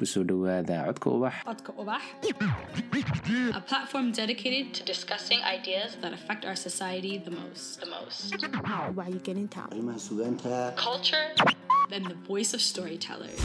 [0.00, 2.02] ku soo dhowaada codka ubax Codka Ubax,
[3.60, 7.80] a platform dedicated to discussing ideas that affect our society the most.
[7.84, 8.34] The most.
[8.98, 10.54] wacyigelinta arrimaha sugaanta
[10.86, 11.26] Culture,
[11.92, 13.42] then the voice of storytellers.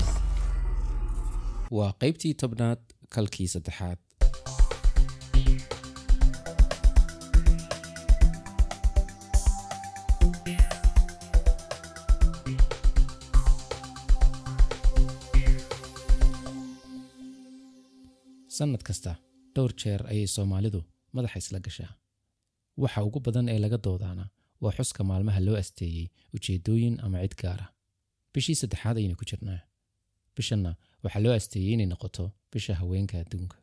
[1.77, 2.79] waa qaybtii tobnaad
[3.15, 3.97] kalkii saddexaad
[18.57, 19.11] sannad kasta
[19.55, 20.79] dhowr jeer ayay soomaalidu
[21.15, 21.91] madaxa isla gashaa.
[22.83, 24.25] Waxa ugu badan ee laga doodaana
[24.63, 27.65] waa xuska maalmaha loo asteeyey ujeeddooyin ama cid gaara
[28.33, 29.59] bishii saddexaad ayaynu ku jirnaa.
[30.35, 30.71] Bishanna
[31.03, 33.57] waxaa loo asteeyey inay noqoto bisha haweenka adduunka.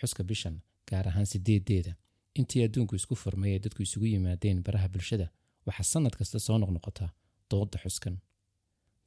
[0.00, 0.56] Xuska bishan
[0.90, 1.92] gaar ahaan sideedeeda
[2.38, 5.26] intii adduunku isku furmay ee dadku isugu yimaadeen baraha bulshada
[5.66, 7.06] waxaa sannad kasta soo noqnoqota
[7.50, 8.14] doodda xuskan.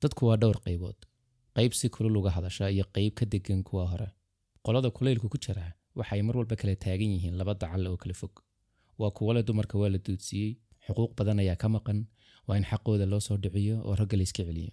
[0.02, 1.00] Dadku waa dhowr qaybood.
[1.56, 4.08] Qayb si kulul uga hadasha iyo qayb ka degan kuwa hore
[4.66, 5.66] qolada kulaylku ku jira
[6.00, 8.34] waxay mar walba kala taagan yihiin laba dacal oo kala fog.
[9.00, 10.52] Waa kuwo le dumarka waa la duudsiiyey
[10.86, 12.00] xuquuq badan ayaa ka maqan
[12.48, 14.72] waa in xaqooda loo soo dhiciyo oo ragga la iska celiyo.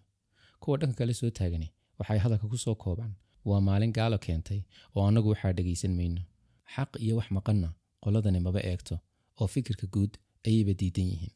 [0.61, 3.13] Kuwa dhanka kale soo taagani waxay hadalka ku soo koobaan
[3.49, 4.61] waa maalin gaalo keentay
[4.95, 6.23] oo annagu waxaa dhegaysan mayno.
[6.75, 7.69] Xaq iyo wax maqanna
[8.03, 8.95] qoladani maba eegto
[9.41, 10.13] oo fikirka guud
[10.47, 11.35] ayayba diidan yihiin.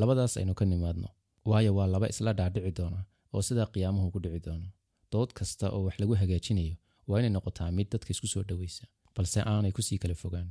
[0.00, 1.08] Labadaas aynu ka nimaadno
[1.50, 3.00] waayo waa laba isla dhaadhici doona
[3.34, 4.68] oo sidaa qiyaamuhu ku dhici doono.
[5.12, 6.74] Dood kasta oo wax lagu hagaajinayo
[7.08, 8.84] waa inay noqotaa mid dadka isku soo dhowaysa
[9.16, 10.48] balse aanay ku sii kala fogaan.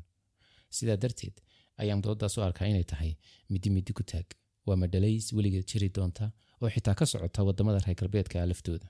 [0.75, 1.35] Sidaa darteed
[1.81, 3.11] ayaan dooddaas u arkaa inay tahay
[3.51, 4.27] midi midi ku taag.
[4.67, 6.25] Waa madhalays weligeed jiri doonta
[6.61, 8.87] oo xitaa ka socota waddamada reer galbeedka ah laftooda.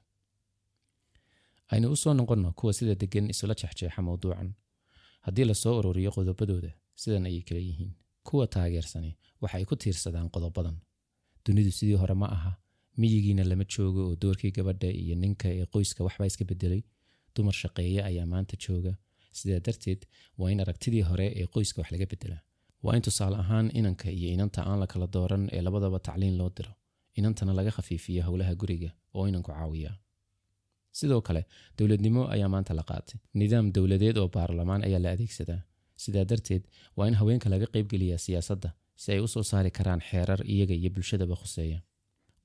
[1.71, 4.49] Aynu u soo noqonno kuwa sida degan isula jexjeexa mawduucan.
[5.25, 7.91] Haddii la soo ururiyo qodobadooda sidan ayay kala yihiin.
[8.27, 10.77] Kuwa taageersani waxay ku tiirsadaan qodobadan
[11.45, 12.51] dunidu sidii hore ma aha
[12.99, 16.81] miyigiina lama joogo oo doorkii gabadha iyo ninka ee qoyska waxbaa iska bedelay
[17.37, 18.93] dumar shaqeeye ayaa maanta jooga.
[19.39, 20.01] Sidaa darteed
[20.39, 22.41] waa in aragtidii hore ee qoyska wax laga bedelaa.
[22.83, 26.49] Waa in tusaale ahaan inanka iyo inanta aan la kala dooran ee labadaba tacliin loo
[26.57, 26.71] diro.
[27.19, 29.95] Inantana laga khafiifiyo howlaha guriga oo inanku caawiyaa.
[30.99, 31.41] Sidoo kale
[31.77, 33.17] dowladnimo ayaa maanta la qaatay.
[33.39, 35.61] Nidaam dowladeed oo baarlamaan ayaa la adeegsadaa.
[36.03, 36.63] Sidaa darteed
[36.97, 38.69] waa in haweenka laga qaybgeliyaa siyaasadda
[39.01, 41.79] si ay u soo saari karaan xeerar iyaga iyo bulshadaba khuseeya.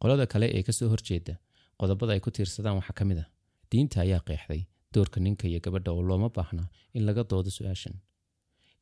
[0.00, 1.34] Qolada kale ee ka soo horjeeda
[1.80, 3.28] qodobada ay ku tiirsadaan waxaa ka mid ah.
[3.70, 4.62] Diinta ayaa qeexday
[4.94, 6.64] doorka ninka iyo gabadha oo looma baahna
[6.96, 7.94] in laga doodo su'aashan.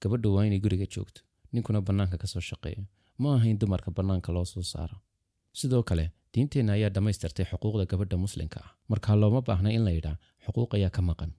[0.02, 1.20] Gabadha waa inay guriga joogto
[1.52, 2.82] ninkuna bannaanka ka soo shaqeeyo.
[3.22, 4.96] Ma ahayn dumarka bannaanka loo soo saaro.
[5.58, 6.04] Sidoo kale
[6.34, 8.70] diinteenna ayaa dhammaystirtay xuquuqda gabadha muslimka ah.
[8.90, 11.30] Markaa looma baahna in la yidhaa xuquuq ayaa ka maqan.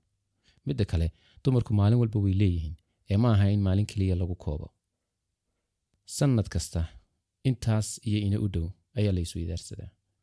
[0.67, 1.07] Midda kale
[1.43, 2.75] dumarku maalin walba way leeyihiin
[3.11, 4.67] ee ma aha in maalin keliya lagu koobo.
[6.17, 6.81] Sannad kasta
[7.49, 8.67] intaas iyo ina u dhow
[8.97, 9.21] ayaa la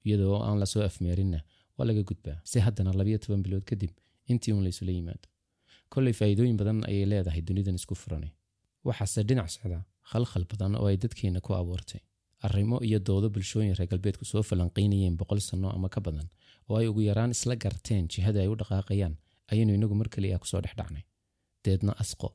[0.06, 1.40] iyadoo oo aan la soo afmeerinna
[1.76, 2.38] waa laga gudbaa.
[2.50, 3.92] Si haddana labayo toban bilood kadib
[4.32, 5.26] intii uun la isula yimaado
[5.92, 8.30] kollay faa'iidooyin badan ayay leedahay dunidan isku furanay
[8.88, 9.78] waxaase dhinac socda
[10.10, 12.00] khalkhal badan oo ay dadkeenna ku abuurtay.
[12.46, 16.28] Arrimo iyo doodo bulshooyin reer galbeedku soo falanqaynayeen boqol sanno ama ka badan
[16.68, 19.14] oo ay ugu yaraan isla garteen jihada ay u dhaqaaqayaan
[19.52, 21.04] ayaynu inagu mar keliya ku soo dhex dhacnay.
[21.64, 22.28] Deedna asqo.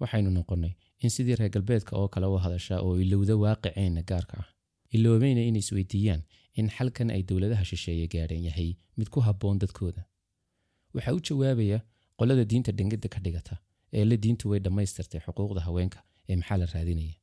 [0.00, 0.72] Waxaynu noqonnay
[1.04, 4.48] in sidii reer galbeedka oo kale u hadashaa oo ilowda waaqiceenna gaarka ah.
[4.96, 6.22] Iloobayna inay isweydiiyaan
[6.58, 10.02] in xalkan ay dowladaha shisheeye gaadheen yahay mid ku habboon dadkooda
[10.94, 11.78] waxaa u jawaabaya
[12.18, 13.54] qolada diinta dhangada ka dhigata
[13.96, 17.14] ee la diintu way dhammaystirtay xuquuqda haweenka ee maxaa la raadinaya?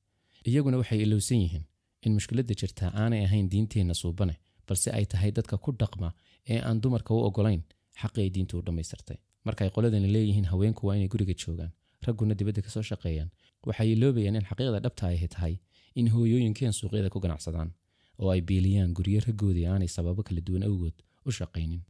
[0.49, 1.63] Iyaguna waxay ilowsan yihiin
[2.05, 4.35] in mushkiladda jirtaa aanay ahayn diinteenna suubane
[4.67, 6.09] balse ay tahay dadka ku dhaqma
[6.53, 7.61] ee aan dumarka u ogolayn
[8.01, 9.17] xaqi ay diintu u dhammaystirtay.
[9.45, 11.71] Markaay qoladani leeyihiin haweenku waa inay guriga joogaan
[12.05, 13.29] ragguna dibadda ka soo shaqeeyaan.
[13.67, 15.53] Waxay iloobayaan in xaqiiqda dhabta ay tahay
[15.99, 17.69] in hooyooyinkeen suuqyada ku ganacsadaan
[18.21, 20.95] oo ay biiliyaan guryo raggoodii aanay sababo kala duwan awgood
[21.27, 21.81] u shaqaynin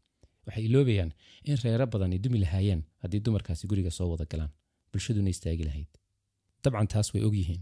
[0.45, 1.11] waxay iloobayaan
[1.49, 4.51] in reero badan ay dumi lahaayeen haddii dumarkaasi guriga soo wada galaan.
[4.91, 5.91] Bulshaduna istaagi lahayd.
[6.63, 7.61] Dabcan taas way ogyihiin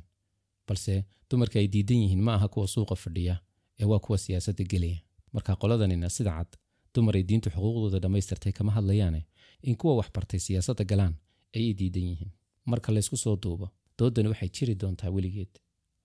[0.68, 0.94] balse
[1.30, 3.36] dumarka ay diidan yihiin ma aha kuwa suuqa fadhiya
[3.80, 5.00] ee waa kuwa siyaasadda gelaya
[5.34, 6.52] marka qoladanina sida cad
[6.96, 9.22] dumar ay diintu xuquuqdooda dhammaystirtay kama hadlayaane
[9.68, 11.14] in kuwa wax bartay siyaasadda galaan
[11.56, 12.32] ayay diidan yihiin.
[12.66, 13.68] Marka laysku soo duubo
[14.00, 15.54] dooddani waxay jiri doontaa weligeed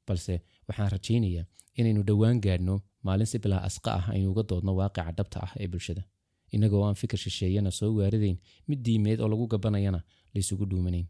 [0.07, 0.35] balse
[0.69, 1.45] waxaan rajaynayaa
[1.79, 2.75] inaynu dhowaan gaadhno
[3.07, 6.03] maalin si bilaa asqa ah aynu uga doodno waaqica dhabta ah ee bulshada
[6.55, 8.37] innagoo aan fikir shisheeyana soo waaridayn
[8.69, 10.01] mid diimeed oo lagu gabanayana
[10.35, 11.07] laysugu dhuumanayn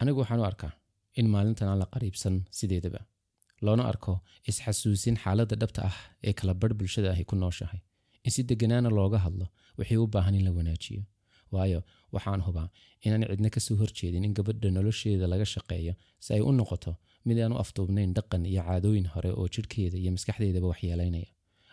[0.00, 0.72] anigu waxaan u arkaa
[1.20, 3.00] in maalintan aan la qariibsan sideedaba.
[3.66, 4.12] Loona arko
[4.50, 5.96] isxasuusin xaaladda dhabta ah
[6.28, 7.80] ee kala barh bulshada ahi ku nooshahay.
[8.26, 9.46] In si degganaana looga hadlo
[9.78, 11.02] wixii u baahan in la wanaajiyo.
[11.54, 11.80] Waayo
[12.14, 12.68] waxaan hubaa
[13.04, 15.94] inaan cidna ka soo horjeedin in gabadha nolosheeda laga shaqeeyo
[16.24, 16.92] si ay u noqoto
[17.26, 21.28] mid aan u afduubnayn dhaqan iyo caadooyin hore oo jidhkeeda iyo maskaxdeedaba waxyeelaynaya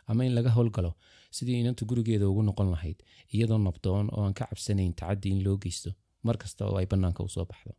[0.09, 0.91] ama in laga howlgalo
[1.37, 2.97] sidii inantu gurigeeda ugu noqon lahayd
[3.35, 5.89] iyadoo nabdoon oo aan ka cabsanayn tacaddi in loo geysto.
[6.25, 7.73] Mar kasta oo ay bannaanka u soo baxdo.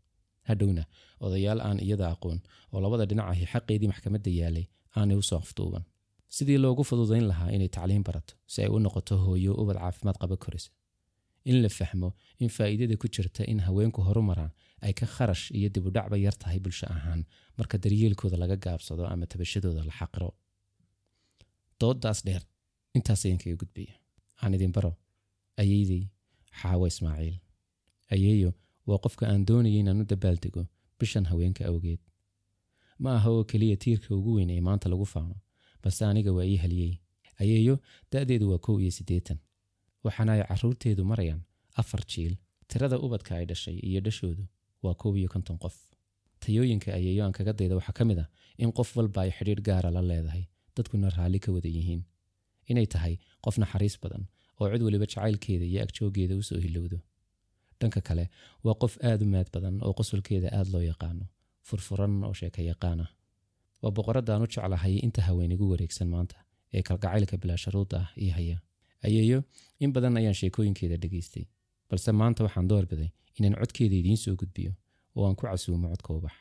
[0.49, 0.85] Hadhowna
[1.27, 2.39] odayaal aan iyada aqoon
[2.73, 4.67] oo labada dhinac ahi xaqeedii maxkamadda yaalay
[4.99, 5.85] aanay u soo afduuban
[6.37, 10.37] sidii loogu fududayn lahaa inay tacliin barato si ay u noqoto hooyo ubad caafimaad qaba
[10.45, 10.71] korisa
[11.51, 12.09] in la fahmo
[12.43, 14.53] in faa'iidada ku jirta in haweenku horumaraan
[14.87, 17.21] ay ka kharash iyo dibudhacba yar tahay bulsho ahaan
[17.59, 20.29] marka daryeelkooda laga gaabsado ama tabashadooda la xaqiro
[21.81, 22.43] doodaas dheer
[22.97, 23.95] intaas ayaan kaga gudbaya
[24.43, 24.93] aan idin baro
[25.63, 26.03] ayeydey
[26.61, 27.37] xaawo ismaaciil?
[28.15, 28.51] Ayeeyo
[28.89, 30.63] waa qofka aan doonayay inaan u dabaaldego
[30.99, 32.01] bishan haweenka awgeed.
[33.03, 35.37] Ma aha oo keliya tiirka ugu weyn ee maanta lagu faano
[35.83, 36.95] balse aniga waa ii haliyey
[37.43, 37.75] ayeeyo
[38.13, 39.39] da'deedu waa kow iyo siddeetan.
[40.05, 41.43] Waxaana ay carruurteedu marayaan
[41.81, 42.35] afar jiil
[42.69, 44.45] tirada ubadka ay dhashay iyo dhashoodu
[44.85, 45.77] waa kow iyo konton qof.
[46.43, 48.29] Tayooyinka ayeeyo aan kaga dayda waxaa ka mid ah
[48.63, 50.45] in qof walba ay xidhiidh gaara la leedahay
[50.79, 52.03] dadkuna raalli ka wada yihiin
[52.71, 53.15] inay tahay
[53.45, 54.23] qof naxariis badan
[54.61, 56.99] oo cid weliba jacaylkeeda iyo agjoogeeda u soo hilowdo
[57.81, 58.25] dhanka kale
[58.65, 61.25] waa qof aad u maad badan oo qosolkeeda aad loo yaqaano
[61.69, 63.11] furfuran oo sheeka yaqaan ah
[63.83, 66.37] waa boqoraddaan u jeclahay inta haween igu wareegsan maanta
[66.77, 68.57] ee kalgacaylka bilaasharuudda ah ii haya.
[69.07, 69.39] Ayeeyo
[69.85, 71.45] in badan ayaan sheekooyinkeeda dhegaystay
[71.91, 74.73] balse maanta waxaan doorbiday inaan codkeeda idiin soo gudbiyo
[75.17, 76.35] oo aan ku casuumo codka ubax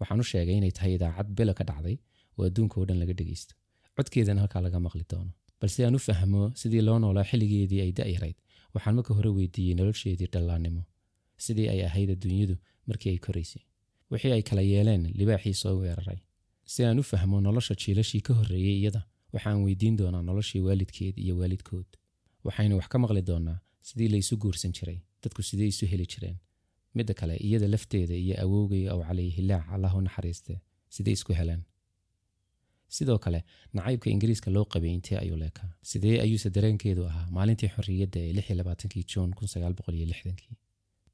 [0.00, 1.96] waxaan u sheegay inay tahay idaacad bela ka dhacday
[2.36, 3.52] oo adduunka oo dhan laga dhegaysto
[3.96, 5.32] codkeedana halkaa laga maqli doono.
[5.60, 8.36] Balse aan u fahmo sidii loo noolaa xilligeedii ay da'yarayd
[8.74, 10.82] waxaan marka hore weydiiyey nolosheedii dhallaannimo
[11.44, 12.54] sidii ay ahayd adduunyadu
[12.88, 13.62] markii ay koraysay
[14.10, 16.18] wixii ay kala yeeleen libaaxii soo weeraray.
[16.72, 19.00] Si aan u fahmo nolosha jiilashii ka horreeyey iyada
[19.34, 21.88] waxaan weydiin doonaa noloshii waalidkeed iyo waalidkood.
[22.46, 23.58] Waxaynu wax ka maqli doonaa
[23.88, 26.36] sidii laysu guursan jiray dadku sidee isu heli jireen.
[26.96, 30.54] Midda kale iyada lafteeda iyo awowgay ow cali hilaac allah u naxariiste
[30.94, 31.62] sidee isku heleen
[32.96, 33.40] sidoo kale
[33.76, 37.26] nacaybka ingiriiska loo qabay intee ayuu leekaa sidee ayuuse dareenkeedu ahaa?
[37.36, 39.30] Maalintii xorriyadda ee juun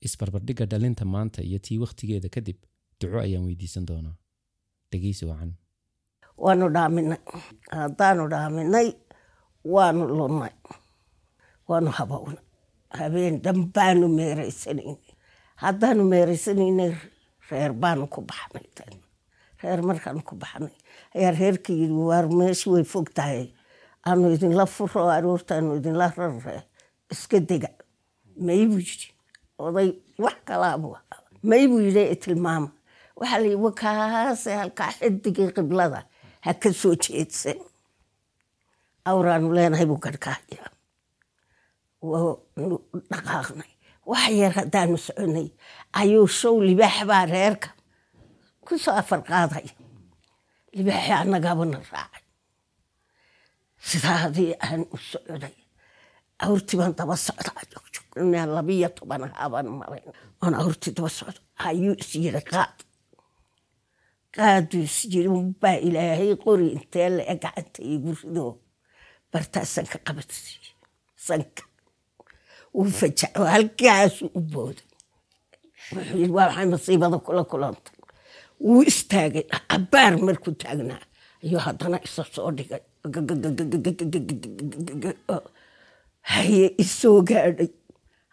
[0.06, 2.56] isbarbardhigga dhalinta maanta iyo tii wakhtigeeda kadib
[3.00, 4.14] duco ayaan weydiisan doonaa.
[4.92, 5.52] Dhegeysi wacan
[6.44, 7.18] waanu dhaaminay.
[7.78, 8.88] Haddaanu dhaaminay
[9.74, 10.54] waanu lunnay
[11.68, 12.42] waanu habownay.
[12.98, 14.96] Habeen dhanbaanu meeraysanaynay
[15.62, 16.92] haddaanu meeraysanaynay
[17.50, 18.66] reer baanu ku baxnay
[19.62, 20.74] reer markaanu ku baxnay.
[21.16, 23.42] Ayaa reerka yidhi waar meeshi way fog tahay
[24.06, 26.56] aanu idinla furo aroortaanu idinla rarre.
[27.12, 27.70] Iska dega.
[28.46, 29.08] May buu yidhi.
[29.64, 29.88] Oday
[30.24, 30.88] wax kalaabu
[31.48, 32.68] may buu yidhi tilmaama.
[33.18, 36.00] Waxaa la yidhi wakaase halkaa xidigii qiblada.
[36.44, 37.58] Ha ka soo jeedsan
[39.10, 40.64] awraanu leenahay buu garhkaaya
[42.10, 42.76] waanu
[43.10, 43.70] dhaqaaqnay.
[44.10, 45.48] Wax yar haddaanu soconay.
[46.00, 47.68] Ayuu show libaax baa reerka
[48.66, 49.72] ku soo afar qaadaya
[50.76, 52.24] libaaxi annagaabana raacay
[53.88, 55.54] sidaadii aan u socday
[56.44, 60.06] awrtii baan daba socdaa jogjogna labiyo toban haabaan marayn
[60.42, 62.12] oon awrtii daba socdo ayuu is
[62.50, 62.76] qaad
[64.36, 64.98] qaaduu is
[65.36, 68.44] unbaa ilaahay qori intee la e gacanta igu rido
[69.32, 70.44] bartaa sanka qabatay
[71.26, 71.62] sanka
[72.76, 74.88] wuu fajaco halkaasuu u booday
[75.94, 77.95] wuxuu yiri waa maxay masiibada kula kulantay
[78.64, 81.02] wuu istaagay cabaar markuu taagnaa.
[81.44, 82.82] Ayuu haddana isa soo dhigay.
[86.32, 87.70] Haye isoo gaadhay.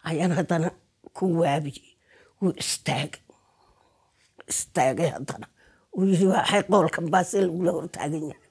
[0.08, 0.68] Ayaan haddana
[1.16, 1.88] ku waabiyey.
[2.40, 3.22] Wuu istaagay.
[4.52, 5.46] Istaagay haddana.
[5.96, 8.42] Wuu yiri waxay qoolkan baase lagula hortaagan yahay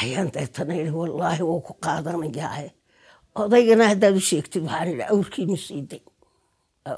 [0.00, 2.68] ayaan deetana yidhi wallaahi wuu ku qaadanayaae
[3.42, 6.02] odaygana haddaad u sheegtid waxaan idhi awrkiinu siiday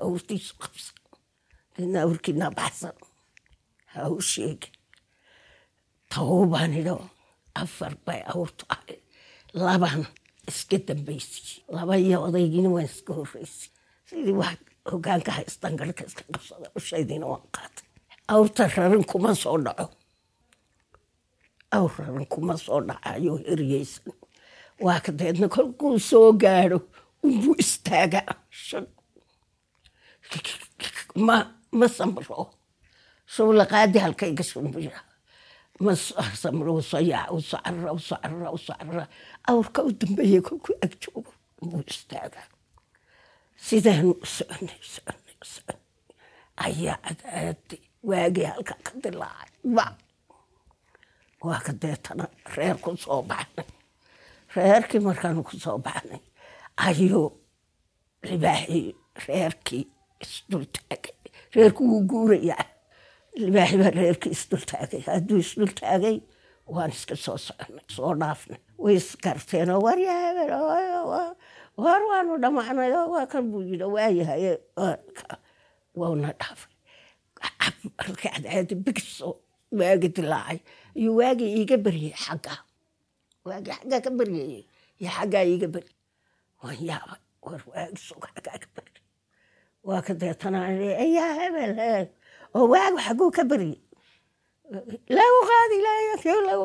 [0.07, 0.97] awrtiisu qabsan.
[2.05, 2.95] Awrkiinaa baxsan
[3.93, 4.75] ha u sheegin
[6.13, 6.97] tawbaan idho
[7.63, 9.03] afar bay awrtu ahayd
[9.65, 10.01] laban
[10.51, 13.71] iska dambaysay laba iyo odaygiina waan iska horreysay
[14.09, 14.59] sidii wax
[14.91, 17.87] hogaanka haystan garhka iska qabsada ushaydiina waan qaatay
[18.35, 19.87] awrta rarin kuma soo dhaco
[21.77, 24.13] awr rarin kuma soo dhacayo heryeysan
[24.85, 25.13] waa ka
[25.55, 26.79] kolkuu soo gaadho
[27.27, 28.35] unbuu istaagaa
[31.27, 31.37] ma
[31.79, 32.39] ma samro
[33.35, 35.01] showlaqaadi halkayga shumbira
[35.85, 35.93] ma
[36.43, 39.05] samro sayac u socara u socara u socara
[39.51, 41.33] awrka u dambeeyey kolkuu ag joogo
[41.63, 42.47] unbuu istaagaa
[43.67, 45.81] sidaanu u soconay soconay soconay
[46.67, 47.77] ayaa cadaadi
[48.09, 49.85] waagii halka ka dilaacay ba
[51.47, 52.25] waa ka deetana
[52.57, 53.69] reer ku soo baxnay
[54.57, 56.21] reerkii markaanu ku soo baxnay
[56.87, 57.27] ayuu
[58.29, 58.87] libaaxii
[59.27, 59.85] reerkii
[60.25, 61.15] isdultaagay
[61.55, 62.65] reerku wuu guurayaa
[63.45, 66.17] libaaxi baa reerkii isdultaagay hadduu isdultaagay
[66.75, 70.51] waan iska soo soconay soo dhaafnay way isgarteen oo war yaa hebel
[71.85, 74.43] war waanu dhamacnay oo waa kan buu yidhi waayahay
[76.01, 76.73] wauna dhaafay
[77.99, 78.75] markii cadceeda
[79.79, 80.59] waagi dilaacay
[81.01, 82.55] iyo waagii iiga beryey xagga
[83.47, 84.63] waagii xaggaa ka beryayey
[85.01, 85.97] iyo xaggaa iiga beryey
[86.63, 89.03] waan yaabay war waagi sug xaggaa ka beryey
[89.89, 90.59] waa ka deetana
[91.17, 91.73] yaa hebel
[92.59, 93.79] oo waagu xagguu ka beryey
[95.17, 96.65] lagu qaadi laayakii lagu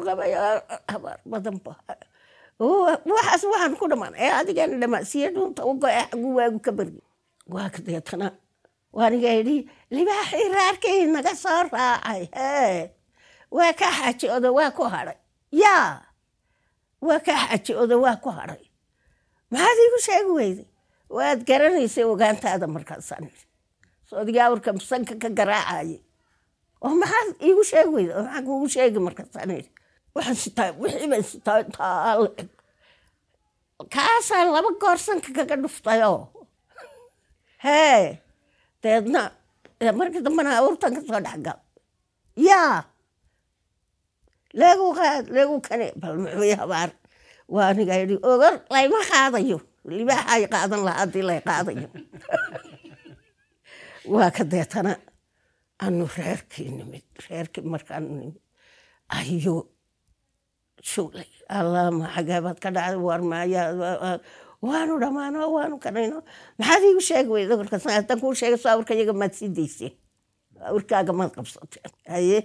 [2.59, 7.03] waxaan ku dhamaan ee adigana dhamaasiya dhuunta u go-e xagguu waagu ka beryey
[7.53, 8.27] waa ka deetana.
[8.97, 9.57] Waaniga idhi
[9.95, 12.91] libaaxii raarkii naga soo raacay hee.
[13.57, 15.17] Waa ka xaaji odo waa ku hadhay
[15.51, 16.05] yaa.
[17.07, 18.63] Waa ka xaaji odo waa ku hadhay
[19.51, 20.67] maxaad iigu sheegi weyday?
[21.17, 23.25] Waad garanaysay ogaantaada markaasaan
[24.13, 26.00] soodigaa warka sanka ka garaacayay
[26.86, 29.51] oo maxaad iigu sheegi weyday oo maxaan kuugu sheegi markaasaan
[30.15, 32.50] waxaan sitaa wixii baan sitaa intaa la eg
[33.96, 36.20] kaasaan laba goor sanka kaga dhuftayoo
[37.65, 38.03] hee
[38.84, 39.22] deedna
[40.00, 41.60] markii dambena awrtan ka soo dhexgal
[42.48, 42.84] yaa!
[44.53, 46.89] Leegu qaad leegu kane bal muxuu habaar
[47.53, 49.58] waa aniga yidhi ogar layma qaadayo.
[49.98, 51.88] Libaaxay qaadan lahaa haddii lay qaadayo
[54.05, 54.93] waa ka deetana
[55.86, 58.38] anu reerkii nimid reerkii markaanu nimid
[59.17, 59.60] ayuu
[60.91, 64.19] shuglay allama xageebaad ka dhacday war maayaa
[64.63, 66.19] waanu dhammaano waanu kanayno.
[66.60, 69.93] Maxaad iigu sheegi weyda kuu sheegay soo awrka yaga maad sii dayseen
[70.69, 72.39] awrkaaga maad qabsateen haye.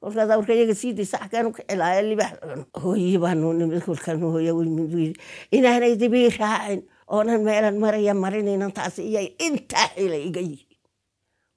[0.00, 4.52] Kolkaad awrka yaga sii daysa xageenu ka celaayo libaax cuno hooyi baanu nimid kolkaan hooya
[4.58, 5.20] weymid buu yidhi
[5.56, 6.80] inaanay dibii raacin
[7.14, 10.73] oonan meelan maraya marinaynan taasi iyay intaa xila iga yihi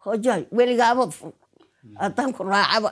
[0.03, 1.33] hojoy weligaabad fur
[2.01, 2.89] haddaan ku raacaba.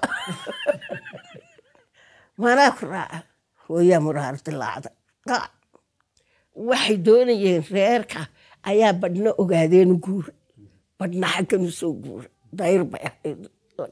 [2.41, 3.19] Manaa ku raaca.
[3.67, 4.89] Hooyaa muraar dilaacda
[6.69, 8.21] waxay doonayeen reerka
[8.69, 10.31] ayaa badhna ogaadeen guura
[10.99, 13.39] badhna xagganu soo guura dayr bay ahayd.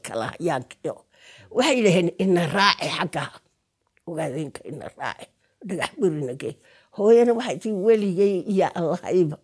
[0.06, 0.94] Kala hayaankiyo
[1.56, 3.28] waxay dhaheen ina raaci xaggaa
[4.08, 5.26] ogaadeenka ina raaci.
[5.68, 6.50] Dhagax burinage
[6.96, 9.36] hooyana waxay tii weligay iyo allahayba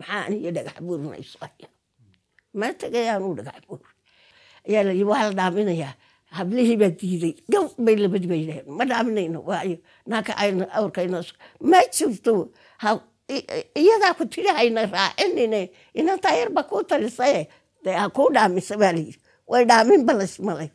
[0.00, 1.38] maxaan iyo dhagax burinayso
[2.58, 3.80] ma tegayaanu dhagax bur
[4.68, 5.92] ayaa layi waa la dhaaminayaa
[6.36, 8.26] hablihii baa diiday gaw bay labadi
[8.78, 9.76] ma dhaaminayno waayo
[10.10, 11.18] naaka ayna awrkayna
[11.70, 12.32] ma jirto
[13.82, 15.60] iyadaa ku tiri hayna raacinine
[16.00, 17.40] inantaa yarba kuu talisaye
[17.84, 19.18] dee ha kuu dhaamisa baa layidhi
[19.50, 20.68] way dhaamin balas malay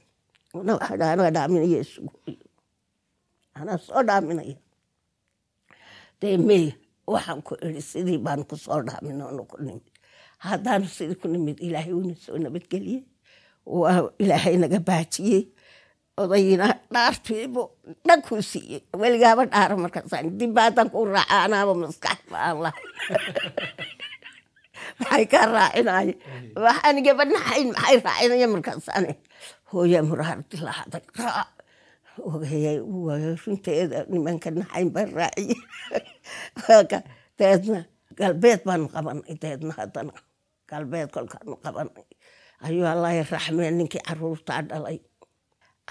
[0.54, 2.14] anaa dhaaminaya isugu
[3.60, 4.58] anaa soo dhaaminaya
[6.22, 6.66] dee mey
[7.14, 9.86] waxaan ku iri sidii baan ku soo dhaamin oonu ku nimid
[10.38, 13.04] haddaanu sidii ku nimid ilaahay uuna soo nabadgeliyey
[13.66, 15.44] waa ilaahay naga baajiyey
[16.18, 17.62] odayina dhaartiibu
[18.08, 18.82] dhankuu siiyey.
[18.98, 22.86] Weligaaba dhaara markaasaan dibba haddaan ku raaca anaaba maskax baan lahay
[25.00, 26.14] maxay kaa raacinaaye?
[27.06, 29.06] Gabadhaxayn maxay raacinaya markaasaan
[29.74, 31.50] hooya muraar dilaacday raac.
[32.18, 35.62] Ogayay waayo runteeda nimanka naxayn baan raaciyey
[37.38, 37.86] deedna
[38.18, 40.14] galbeed baanu qabanay deedna haddana
[40.70, 42.06] galbeed kolkaanu qabanay.
[42.66, 44.98] Ayuu allahi raxmeen ninkii caruurtaa dhalay.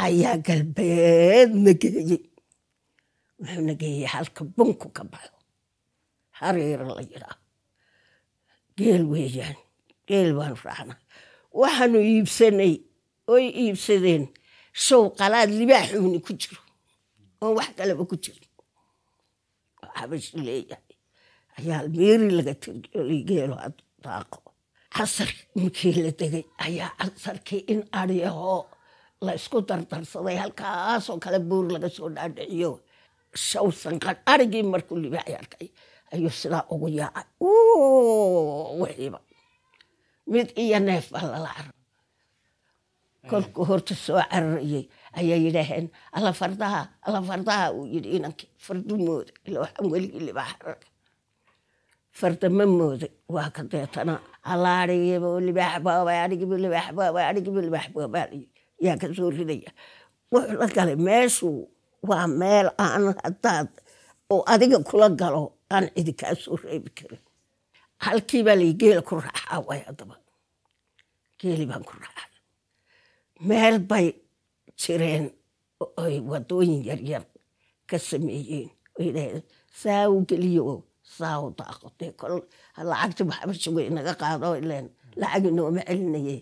[0.05, 2.21] Ayaa galbeedna geeyey.
[3.41, 5.37] Wuxuuna geeyey halka bunku ka baxo.
[6.39, 7.37] Hariira la yidhaa.
[8.79, 9.57] Geel weeyaan
[10.09, 10.99] geel baanu raacnaa.
[11.61, 12.75] Waxaanu iibsanay
[13.35, 14.25] oy iibsadeen
[14.85, 16.61] show qalaad libaaxuuni ku jiro.
[17.43, 18.45] Oon wax kaleba ku jirin
[19.83, 20.95] oo xabashi leeyahay
[21.59, 23.57] ayaa meeri laga tirgeliy geelo
[24.05, 24.39] daaqo
[24.97, 28.61] casar markii la degay ayaa casarkii in adhiyahoo
[29.25, 32.71] la isku dardarsaday halkaasoo kale buur laga soo dhaadhiciyo.
[33.49, 35.69] Shaw sanqan arigii markuu libaaxi arkay.
[36.13, 37.27] Ayuu sidaa ugu yaacay.
[38.81, 39.21] Wixiiba
[40.33, 41.73] mid iyo neef baa lala carar
[43.31, 44.85] kolkuu horta soo cararayey
[45.19, 45.87] ayaa yidhaaheen
[46.17, 50.91] alla fardaha alla fardaha uu yidhi inankii fardu mooda ila waxaan weligii libaax aragay
[52.19, 54.15] farda ma mooday waa ka deetana
[54.53, 58.27] alla arigiiba libaax baabay arigiiba libaax baabay arigiiba libaax baabaa
[58.85, 59.07] yaa ka
[59.39, 59.71] ridaya
[60.33, 61.49] wuxuu la galay meeshu
[62.09, 63.69] waa meel aan haddaad
[64.35, 65.43] oo adiga kula galo
[65.75, 67.23] aan cidi kaa soo reebi karin
[68.05, 70.17] halkii baa lay geela ku raaxaa way haddaba
[71.41, 72.33] geeli baan ku raaxay
[73.49, 74.07] meel bay
[74.81, 75.25] jireen
[76.03, 77.25] oy wadooyin yaryar
[77.89, 79.43] ka sameeyeen
[79.81, 80.63] saa u geliyo
[81.15, 82.35] saa u daaqo dee kol
[82.91, 84.87] lacagti waxbasha way naga qaado ileen
[85.21, 86.37] lacagi nooma celinaye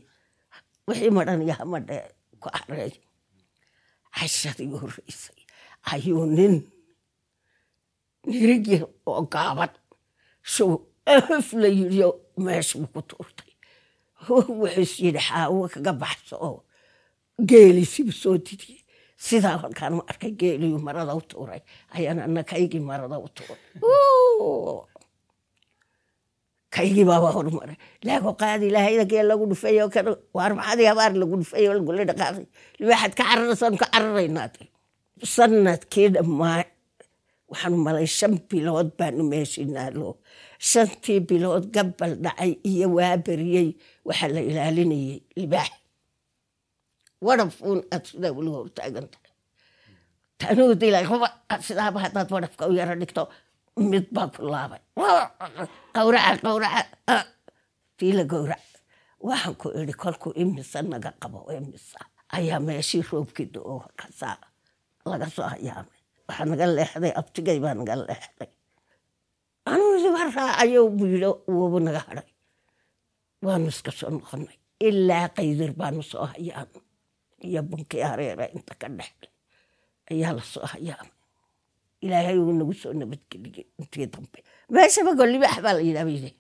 [0.86, 1.96] wixii madhan iyo hamadhe
[2.42, 2.92] ku careey
[4.16, 5.40] cashadii horreysay
[5.92, 6.54] ayuu nin
[8.28, 9.72] nirig yar oo gaaban
[10.52, 10.72] show
[11.14, 12.08] af la yidhiyo
[12.44, 13.50] meesha buu ku tuurtay.
[14.28, 16.58] Wuxuus yidhi xaawo kaga baxso oo
[17.48, 18.80] geelisibu soo didiyey
[19.26, 21.60] sidaa halkaan arkay geeliyu marada u tuuray
[21.96, 23.60] ayaan ana kaygii marada u tuuray.
[26.74, 29.44] Kaygii baaba hormaray laago qaadi ilaahayda geel lagu
[29.94, 30.06] kan
[30.36, 32.46] waar maxadii habaar lagu dhufeeyo lagula dhaqaaqay?
[32.80, 34.48] Libaaxad ka cararaysan ka cararaynaa
[35.34, 36.64] sannadkii dhammaa
[37.50, 40.08] waxaan malay shan bilood baanu meeshii naalo
[40.70, 43.68] shantii bilood gabal dhacay iyo waa beriyey
[44.08, 45.70] waxaa la ilaalinayay libaax
[47.26, 49.32] wadhafuun aad sidaa weliga hortaagan tahay
[50.40, 51.28] tanuu dilay huba
[51.68, 53.22] sidaaba haddaad wadhafka u yaro dhigto
[53.90, 54.82] mid baa ku laabay
[55.96, 56.80] qawraca qawraca
[57.98, 58.62] tii la gowrac
[59.28, 61.98] waxaan ku idhi kolkuu imisa naga qabo imisa
[62.36, 64.36] ayaa meeshii roobkii do-o halkaasaa
[65.10, 68.50] laga soo hayaamay waxaa naga leexday abtigay baa naga leexday
[69.70, 72.28] anuu idiba raacayo buu yidhi wuubu naga hadhay
[73.46, 74.56] waanu iska soo noqonay
[74.88, 76.82] ilaa qaydir baanu soo hayaamay
[77.48, 79.30] iyo bunkii hareera inta ka dhexlay
[80.10, 81.12] ayaa la soo hayaamay
[82.04, 84.38] ilaahay uu nagu soo nabadgeliyey intii dambe
[84.74, 86.30] meeshaba gollibax baa la yidhaha bayde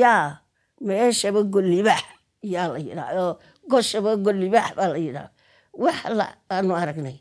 [0.00, 0.24] yaa
[0.86, 2.02] meeshaba gollibax
[2.52, 3.32] yaa la yidhaha oo
[3.70, 5.28] goshaba gollibax baa la yidhaha
[5.84, 5.98] wax
[6.52, 7.18] aanu aragnay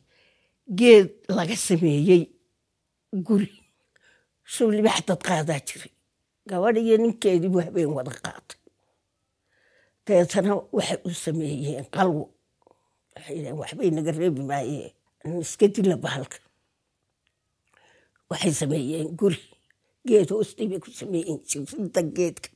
[0.79, 2.21] geed laga sameeyey
[3.27, 3.51] guri
[4.53, 5.91] suu libax dad qaadaa jiray
[6.49, 8.57] gabadh iyo ninkeedii buu habeen wada qaatay
[10.05, 12.23] deetana waxay u sameeyeen qalwo
[13.59, 14.93] waxbay naga reebi maayeen
[15.43, 16.37] iska dila bahalka
[18.29, 19.39] waxay sameeyeen guri.
[20.07, 22.49] Geed hoostii bay ku sameeyeen jirinta geedka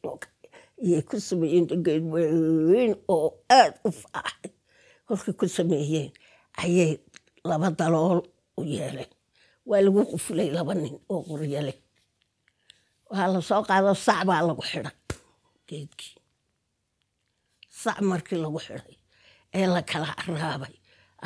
[0.85, 3.27] iyay ku sameeyeen geed weyn oo
[3.59, 4.51] aad u faaxay
[5.07, 6.09] kolkay ku sameeyeen
[6.63, 6.91] ayay
[7.49, 8.19] laba dalool
[8.57, 9.11] u yeeleen.
[9.69, 11.73] Waa lagu qufulay laba nin oo quryale
[13.09, 14.95] waxaa la soo qaado sac baa lagu xidhay
[15.67, 16.15] geedkii.
[17.81, 18.95] Sac markii lagu xidhay
[19.57, 20.75] ee la kala caraabay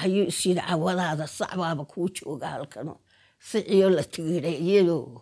[0.01, 2.93] ayuu isyidhi cawadaada sac baaba kuu jooga halkano.
[3.49, 5.21] Siciyoo la tigiray iyadoo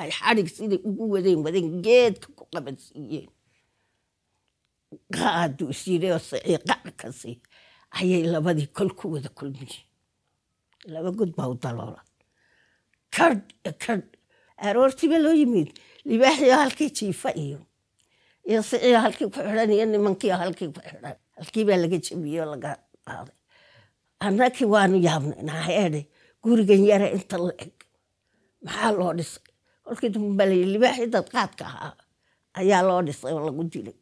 [0.00, 3.28] ay xadhig siday ugu wadeen wadeen geedka ku qabansiiyeen
[5.16, 7.36] qaaduu isyidhi oo sicii qac ka sii
[7.98, 9.84] ayay labadii kol ku wada kulmiyeen
[10.92, 12.00] laba god u daloola.
[13.14, 13.42] Kadh
[13.84, 14.06] kadh
[14.66, 15.68] aroortiiba loo yimid
[16.08, 17.60] libaaxiyo halkii jiifa iyo
[18.48, 22.70] iyo halkii ku xidhan iyo nimankiio halkii ku xidhan halkii laga jebiyey laga
[23.06, 23.34] qaaday
[24.26, 26.00] annakii waanu yaabnay nahaeedhe
[26.42, 27.74] gurigan yare inta la eg
[28.64, 29.44] maxaa loo dhisay
[29.84, 31.92] kolkii dambe la yidhi libaaxii dadqaadka ahaa
[32.60, 33.96] ayaa loo dhisay oo lagu dilay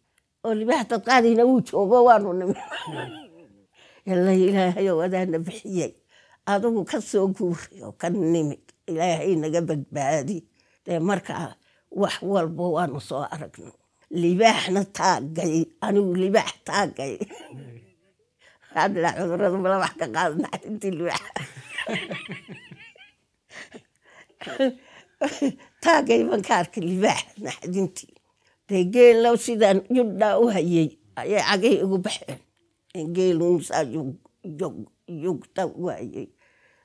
[0.47, 2.55] oo libaax dadqaadiina wuu joogo waanu nimi
[4.09, 5.91] yalla ilaahayow adaana bixiyey
[6.53, 10.39] adigu ka soo guuray oo ka nimid ilaahay naga badbaadi
[10.87, 11.49] dee markaa
[12.01, 13.73] wax walba waanu soo aragno
[14.23, 15.55] libaaxna taagay
[15.87, 17.15] anigu libaax taagay.
[18.93, 21.25] Dhilaa cudurrada mala wax ka qaadana intii libaax.
[25.83, 28.15] Taagay baan ka arkay libaax naxdintii
[28.69, 30.89] dee geelow sidaan yudhaa u hayey
[31.21, 32.41] ayay cagay igu baxeen.
[33.17, 33.85] Geelun saa
[35.25, 36.27] yugta u hayey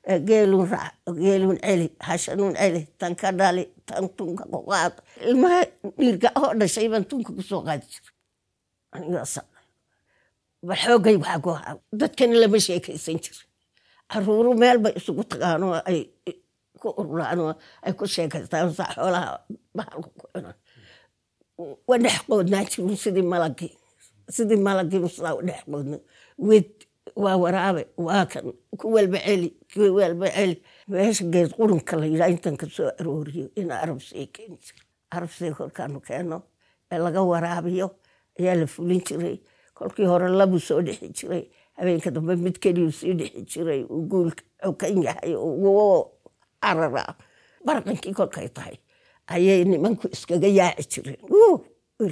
[0.07, 4.93] geelun celi hashanun celi tan ka dhali tan tunka ku qaad
[5.29, 5.61] ilmaha
[5.99, 7.85] dhiirga oo dhashay baan tunka ku soo qaadi
[8.95, 9.41] anigaasa
[10.67, 13.47] bal xoogay waxaa ku haa dadkana lama sheekaysan jirin
[14.11, 15.99] caruuru meel bay isugu tagaan ay
[16.81, 17.53] ku ururaan oo
[17.85, 19.45] ay ku sheekaystaan saa xoolaha
[19.77, 20.55] bahalka ku cunan
[21.87, 23.73] waa dhex qoodnaan jirin sidii malagii
[24.35, 25.97] sidii malagii sidaa u dhex qoodna.
[26.47, 26.69] Wed
[27.23, 28.45] waa waraabe waa kan
[28.79, 34.57] ku walba celi celi meesha geed qurunka la yidhaa intan soo arooriyo in arabsiga keeni
[34.57, 36.37] jira arabsiga kolkaanu keeno
[36.91, 37.87] ee laga waraabiyo
[38.39, 39.37] ayaa la fulin jiray.
[39.73, 41.43] Kolkii hore labuu soo dhexi jiray
[41.77, 46.11] habeenka dambe mid keliyuu sii dhexi jiray uu guulka xokan yahay oo
[46.61, 47.15] carara
[47.65, 48.77] barqankii kolkay tahay
[49.27, 51.21] ayay nimanku iskaga yaaci jireen.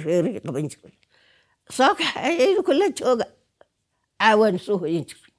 [0.04, 0.94] Reeray qaban jiray.
[1.70, 3.26] Soo kaxeeyay kula jooga
[4.20, 5.29] caawaan soo hoyan jiray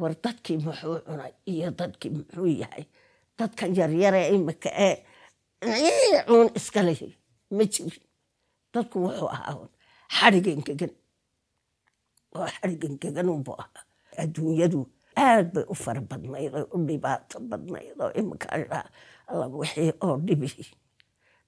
[0.00, 2.84] war dadkii muxuu cunay iyo dadkii muxuu yahay.
[3.38, 4.94] Dadkan yaryare imika ee
[6.26, 7.08] cuun iska lehi
[7.56, 8.04] ma jirin
[8.74, 9.68] dadku wuxuu ahaa
[10.16, 10.92] xadhig engegan
[12.36, 13.82] oo xadhig engegan unbu ahaa.
[14.22, 14.80] Adduunyadu
[15.24, 18.80] aad bay u fara badnayd oo u dhibaato badnayd oo imika alla
[19.58, 20.48] wixii oo dhibi.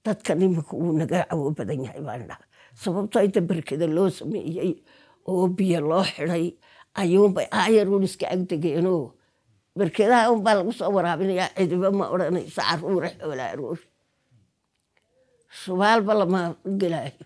[0.05, 2.43] Dadkan imika wuu naga cawo badan yahay baan dhaha
[2.81, 4.71] sababtoo inta barkada loo sameeyey
[5.31, 6.45] oo biyo loo xiday
[6.93, 9.13] ayuunbay aayaruun iska agdegeenoo
[9.77, 13.85] berkedaha unbaa lagu soo waraabinayaa cidiba ma odhanaysa caruure xoola aroori
[15.63, 17.25] subaalba lama gelaayo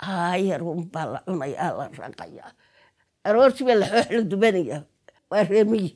[0.00, 2.52] aayar unbaa la cunayaa la raqayaa
[3.24, 4.82] aroortii baa laxoox la dubanayaa
[5.30, 5.90] waa reemiyi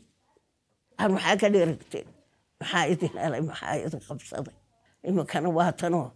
[1.00, 2.08] aan maxaa ka dheragteen
[2.60, 4.56] maxaa idin helay maxaa idin qabsaday
[5.08, 6.08] iminkana waa tanoo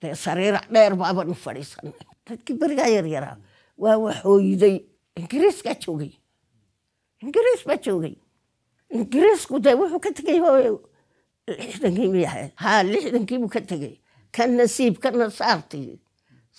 [0.00, 1.94] dee sariirac dheer baabanu fadhiisanay
[2.26, 3.36] dadkii berigaa yaryaraa
[3.82, 4.76] waa waxooyiday
[5.16, 6.12] ingiriiskaa joogay
[7.24, 8.14] ingiriis baa joogay
[8.96, 10.38] ingiriisku dee wuxuu ka tegay
[11.58, 13.94] lixdankii miyay ahayd haa lixdankii buu ka tegay.
[14.34, 15.98] Kan nasiib kana saartii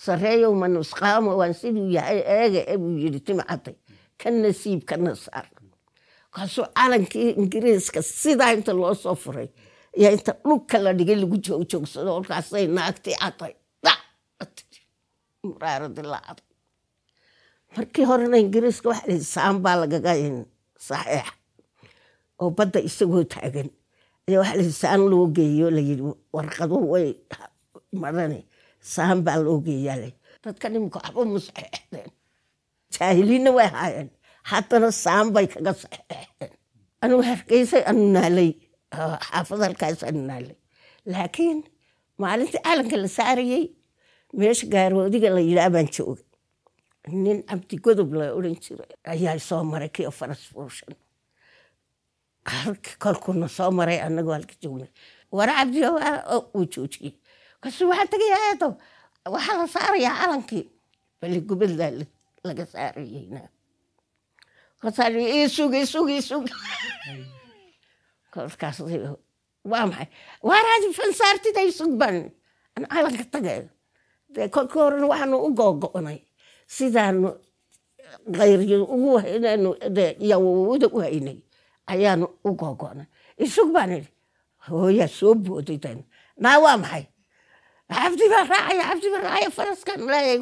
[0.04, 3.74] sareeyow ma nusqaamo waan siduu yahay eega buu yidhi timcatay
[4.20, 5.46] kan nasiib kana saar
[6.34, 9.48] kaasuu calankii ingiriiska sidaa inta loo soo furay
[9.98, 13.52] iyo inta dhulka la dhigay lagu joogjoogsado kolkaasay naagtii catay
[15.44, 16.44] muraaradilaacday
[17.76, 20.12] markii horena ingiriiska waxa saambaa lagaga
[20.88, 21.32] saxeexa
[22.42, 23.68] oo badda isagoo taagan
[24.28, 26.04] ayaa waxa lihi saan loo geeyo layidhi
[26.36, 27.08] warqaduhu way
[28.02, 28.38] marane
[28.94, 30.12] saan baa loo geeyaa lay
[30.44, 32.10] dadka nimanka waxba ma saxeexdeen
[32.94, 34.08] jaahiliinna way ahaayeen
[34.50, 36.50] haddana saan bay kaga saxeexeen
[37.02, 38.50] anigu hargeysay anu naalay
[39.28, 40.56] xaafad halkaas anu naalay
[41.12, 41.58] laakiin
[42.22, 43.64] maalintii calanka la saarayey
[44.38, 46.24] meesha gaaroodiga la yidhaah baan joogay
[47.12, 50.94] nin cabdi godob la odhan jiray ayaa soo maray kio faras fuushan
[53.02, 54.90] kolkuna soo maray anagoo halka joognay
[55.36, 55.80] war cabdi
[56.56, 57.12] uu joojiyey
[57.62, 58.68] kasu waxaa tegaya eedo
[59.34, 60.64] waxaa la saarayaa calankii
[61.20, 61.92] bali gubadlaa
[62.46, 63.40] laga saarayeyna
[68.34, 68.78] kolkaas
[69.70, 70.08] waa maxay
[70.48, 72.16] waaraadi fansaartida isug ban
[72.76, 73.60] an calanka tagay
[74.34, 76.18] dee kolkii horena waxaanu u googo'nay
[76.66, 77.28] sidaanu
[78.36, 81.38] kayriyo ugu haynaynu dee yawawada u haynay
[81.86, 83.06] ayaanu u googo'nay
[83.44, 84.10] isug baan idhi
[84.68, 85.98] hooyaa soo booday dan
[86.36, 87.04] naa waa maxay?
[87.88, 90.40] Cabdi baa raacaya cabdi baa raacaya faraskan leeyahay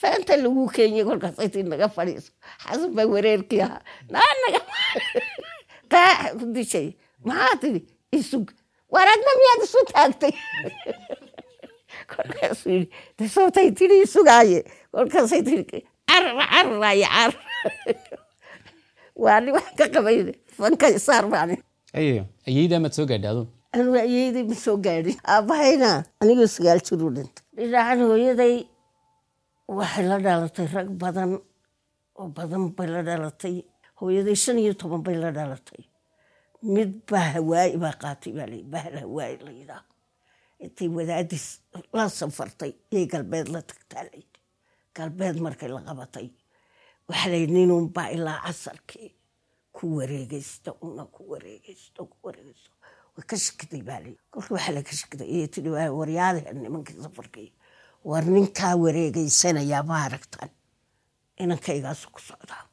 [0.00, 2.30] feenta lagu keenyay kolkaas intii naga fadhiiso.
[2.62, 3.82] Xasan baa wareerkii ahaa.
[4.12, 4.60] Naa naga
[5.92, 6.88] qaaxa ku dishay
[7.28, 7.80] maxaa tidhi
[8.18, 8.46] isug
[8.94, 10.34] waraagna miyaad isu taagtay?
[12.12, 14.58] Kolkaasuu yidhi de tidhi isugaaye
[14.96, 15.78] kolkaasay tidhi
[16.08, 17.34] carar cararaaye carar
[19.22, 20.16] waa ni wax ka qabay
[20.58, 21.50] fanka isaar baan
[21.98, 23.30] ayo ayeydaa maad soo gaadhay
[23.76, 25.90] adu ayeydii ma soo gaadhin aabbahayna
[26.22, 28.54] anigoo sagaal jiruu dhintay dhinacan hooyaday
[29.78, 31.30] waxay la dhalatay rag badan
[32.20, 33.56] oo badan bay la dhalatay
[34.00, 35.82] hooyaday shan iyo toban bay la dhalatay
[36.74, 39.84] mid baa hawaayi baa qaatay baa la bahal hawaayi la yidhaah
[40.64, 41.46] intay wadaadis
[41.96, 44.12] la safartay yay galbeed la tagtaa la
[44.96, 46.26] galbeed markay la qabatay.
[47.08, 47.62] Waxaa la yidhi
[48.16, 49.10] ilaa casarkii.
[49.76, 52.70] Ku wareegeysta una ku wareegeysto ku wareegeysto
[53.16, 54.22] way ka shakiday baa la yidhi.
[54.32, 55.70] Kolka waxaa la ka shakiday iyo tidhi
[56.62, 57.50] nimankii safarkii.
[58.08, 60.50] War ninkaa wareegeysanayaa ma aragtaan.
[61.42, 62.64] Inankaygaas ku socdaa.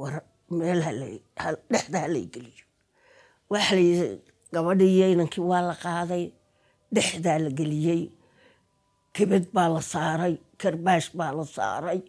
[0.00, 0.14] War
[0.58, 0.80] meel
[1.70, 2.64] dhexda halay geliyo.
[3.50, 4.08] Waxa la yidhi
[4.52, 6.24] gabadhiiyo inankii waa la qaaday
[6.94, 8.02] dhexdaa la geliyey
[9.14, 12.00] kebed baa la saaray karbaash baa la saaray.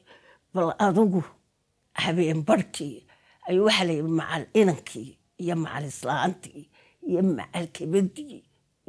[0.53, 1.21] Bal adugu
[2.03, 2.97] habeen barhkii
[3.47, 5.09] ayuu waxaa la yidhi macal inankii
[5.43, 6.63] iyo macal islaantii
[7.09, 8.37] iyo macal kebedii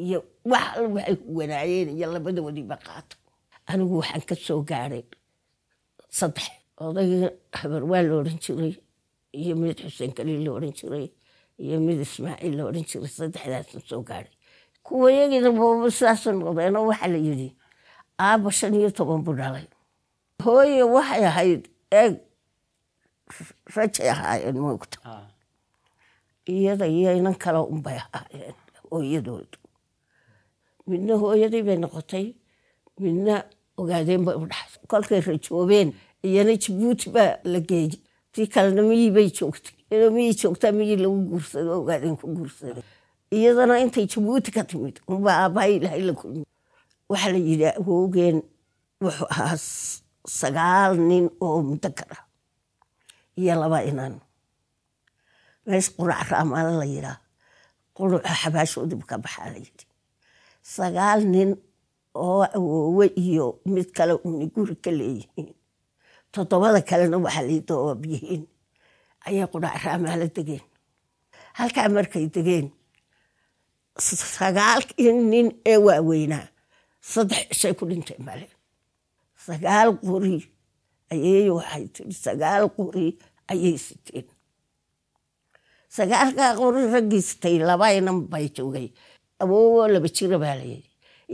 [0.04, 0.18] iyo
[0.50, 3.16] wax al waxay wanaayeen iyo labadoodiiba qaata
[3.70, 5.04] anigu waxaan ka soo gaadhay
[6.18, 6.46] saddex
[6.86, 7.28] odayga
[7.60, 8.74] habar la odhan jiray
[9.40, 11.06] iyo mid xuseen kaliil la odhan jiray
[11.64, 14.34] iyo mid ismaaciil la odhan jiray saddexdaasna soo gaadhay
[14.86, 17.48] kuwa yagiina booba sidaasa noqdeenoo waxaa la yidhi
[18.26, 19.66] aabba shan iyo toban buu dhalay.
[20.44, 21.62] Hooye waxay ahayd
[22.00, 22.14] eeg
[23.76, 24.98] rajay ahaayeen moogta
[26.46, 28.54] iyada iyo inan kale unbay ahaayeen
[28.90, 29.58] hooyadoodu
[30.90, 32.26] midna hooyadii bay noqotay
[33.02, 33.34] midna
[33.80, 35.92] ogaadeen bay u dhaxay kolkay rajoobeen
[36.26, 37.92] iyana jabuuti baa la geeyey
[38.32, 39.74] tii kalena miyii bay joogtay?
[39.90, 40.72] Iyadoo miyii joogtaa?
[40.72, 42.82] Miyii lagu guursado ogaadeen ku guursaday.
[43.30, 46.44] Iyadana intay jabuuti ka timid unbaa aabbahay ilaahay la kulmi
[47.10, 48.36] waxaa la yidhi awowgeen
[49.04, 49.56] wuxuu ahaa
[50.40, 52.12] sagaal nin oo mudakar
[53.40, 54.14] iyo laba inan
[55.66, 57.16] meesha qurac raamaala la yidhaa.
[57.96, 59.84] Quruca xabaashoodib ka baxaa la yidhi.
[60.74, 61.50] Sagaal nin
[62.24, 65.48] oo awoowe iyo mid kale uni guri ka leeyihiin.
[66.32, 68.42] Toddobada kalena waxaa lii dooab yihiin.
[69.26, 70.64] Ayay qurac raamaala degeen.
[71.58, 72.66] Halkaa markay degeen
[74.38, 76.46] sagaalkii nin ee waaweynaa
[77.00, 78.46] saddex cishay ku dhinteen male
[79.46, 80.36] sagaal quri
[81.12, 83.06] ayay waxay tiri sagaal quri
[83.52, 84.26] ayay siteen.
[85.96, 88.88] Sagaalkaa qori raggiistay laba inan bay joogay.
[89.42, 90.86] Awoowo laba jiro baa layidhi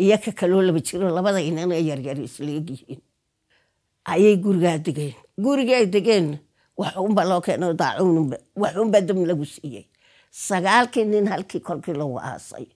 [0.02, 3.00] iyo ka kaloo laba jiro labada inan ee yaryar isleegyihiin
[4.12, 5.14] ayay gurigaa degeen.
[5.44, 6.28] Gurigii ay degeen
[6.80, 9.84] waxunba loo keeno daacuun waxunba dam lagu siiyey.
[10.46, 12.66] Sagaalkii nin halkii kolkii lagu aasay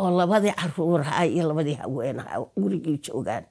[0.00, 3.44] oo labadii caruuraha iyo labadii haweenaha gurigii joogaan.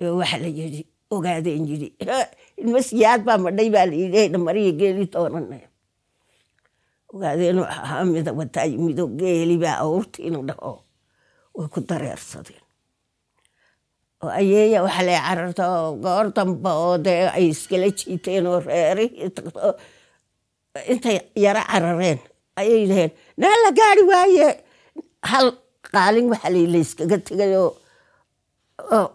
[0.00, 0.82] Ee waxa la yidhi
[1.14, 1.88] ogaadeen yidhi
[2.60, 5.58] ilma siyaad baa madhay baa layidhi dhamariya geeli doonane
[7.12, 10.72] ogaadeen ahaa mida wataa yimido geeli baa awrtiina dhaho
[11.56, 12.62] way ku dareersadeen.
[14.22, 16.72] Oo ayeeya waxa lay cararta oo goor damba
[17.36, 19.60] ay iskala jiiteen oo reerihii tagto
[20.92, 22.18] intay yaro carareen.
[22.60, 24.48] Ayay dhaheen naa la gaari waaye
[25.30, 25.46] hal
[25.92, 27.70] qaalin waxa la layskaga tegay oo
[28.96, 29.06] oo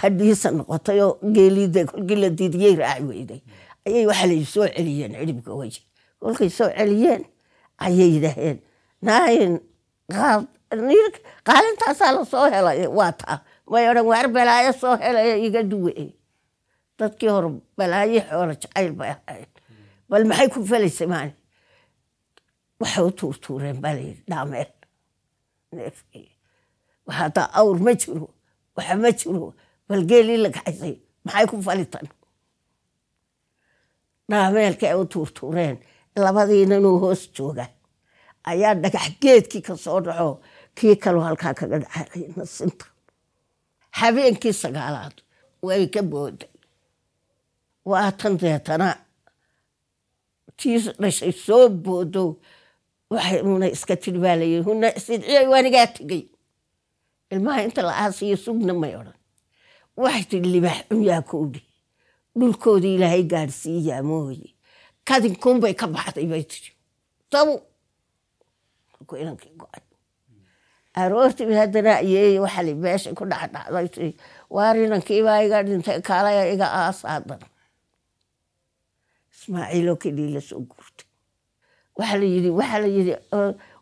[0.00, 3.40] hadhiisa noqotay oo geelida kolkii la diidiyey raaci weyday
[3.86, 5.80] ayay waxa lay soo celiyeen ciribka weji
[6.20, 7.22] kolkay soo celiyeen
[7.86, 8.58] ayay yidhaaheen
[9.06, 9.54] naayin
[11.48, 13.36] qaalintaasaa la soo helay waa taa
[13.70, 15.92] may odhan waar balaayo soo helaya iga duwe
[16.98, 19.50] dadkii hore balaayo xoolo jacayl bay ahayd
[20.10, 21.32] bal maxay ku falaysay maani
[22.80, 24.70] waxay u tuurtuureen baa layidhi dhaameel
[27.08, 28.28] hadda awr ma jiro
[28.76, 29.54] waxa ma jiro
[29.88, 32.06] bal geelii la kaxaysay maxay ku falitan
[34.30, 35.76] dhaameelkii ay u tuurtuureen
[36.24, 37.66] labadiinanuu hoos jooga
[38.50, 40.40] ayaa dhagax geedkii ka soo dhaco
[40.74, 42.84] kii kaloo halkaa kaga dhacay nasinta
[44.00, 45.16] habeenkii sagaalaad
[45.66, 46.50] way ka booday
[47.90, 48.88] waa tan deetana
[50.58, 52.24] tii dhashay soo boodo
[53.10, 53.96] waxay una iska
[54.40, 56.22] layii huna sidciyay waanigaa tegey.
[57.30, 59.18] Ilmaha inta la aasiyo sugna may odhan.
[59.96, 61.60] Waxay tiri libaax cunyaa koodhi
[62.38, 64.48] dhulkoodii ilaahay gaadhsiiyaa mooye.
[65.08, 66.70] Kadinkuunbay ka baxday bay tiri
[67.30, 67.54] tabu.
[71.00, 74.10] Aroortii haddana ayeey waxa li meesha ku dhacdhacday tiri
[74.50, 77.46] waar inankiibaa iga dhintay kaalaya iga aas haddana
[79.34, 79.96] ismaaciiloo
[80.48, 81.06] soo guurtay
[81.98, 83.14] waxa la yidhi waxa la yidhi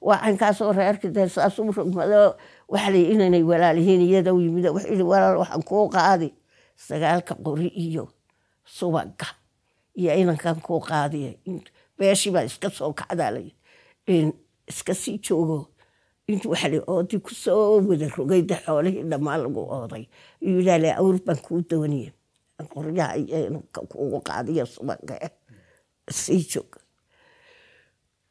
[0.06, 2.36] waa caynkaasoo reerka dee saasuu rogmado
[2.68, 6.28] waxa la yidhi inaynay walaalihiin iyada u yimid yidhi walaal waxaan kuu qaadi
[6.86, 8.04] sagaalka qori iyo
[8.64, 9.26] subaga
[10.00, 11.30] iyo inankan kuu qaadiya
[11.98, 14.32] beeshii baa iska soo kacdaa la yidhi.
[14.68, 15.58] Iska sii joogo
[16.28, 20.04] intu waxa la oodii ku soo wada rogay xoolihii dhammaan lagu ooday.
[20.40, 22.10] Yuu yidhaale awr baan kuu doonaya
[22.72, 25.30] qoryaha iyo inanka kuugu qaadiya subaga
[26.10, 26.70] sii joog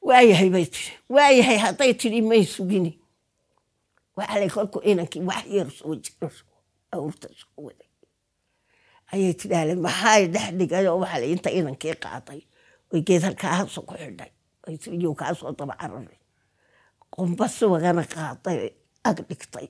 [0.02, 2.92] waayahay bay tiri waayahay hadday tidhi may sugini.
[4.18, 6.30] Waxalay kolku inankii wax yar soo jiro
[6.96, 7.90] awrta soo waday.
[9.14, 12.42] Ayay tidhaale maxay dhex dhigay oo waxala inta inankii qaaday
[12.94, 14.32] oy geed halkaasoo ku xidhay.
[14.68, 14.76] Ay
[15.20, 16.20] kaasoo daba cararay.
[17.14, 18.70] Qumba subagana qaaday
[19.10, 19.68] ag dhigtay.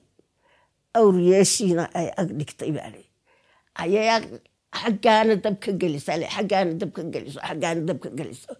[0.98, 3.02] Awriyeeshiina ay ag dhigtay baale
[3.82, 4.08] ayay
[4.80, 8.52] xaggaana dab ka gelisa xaggaana dab ka geliso xaggaana dab ka geliso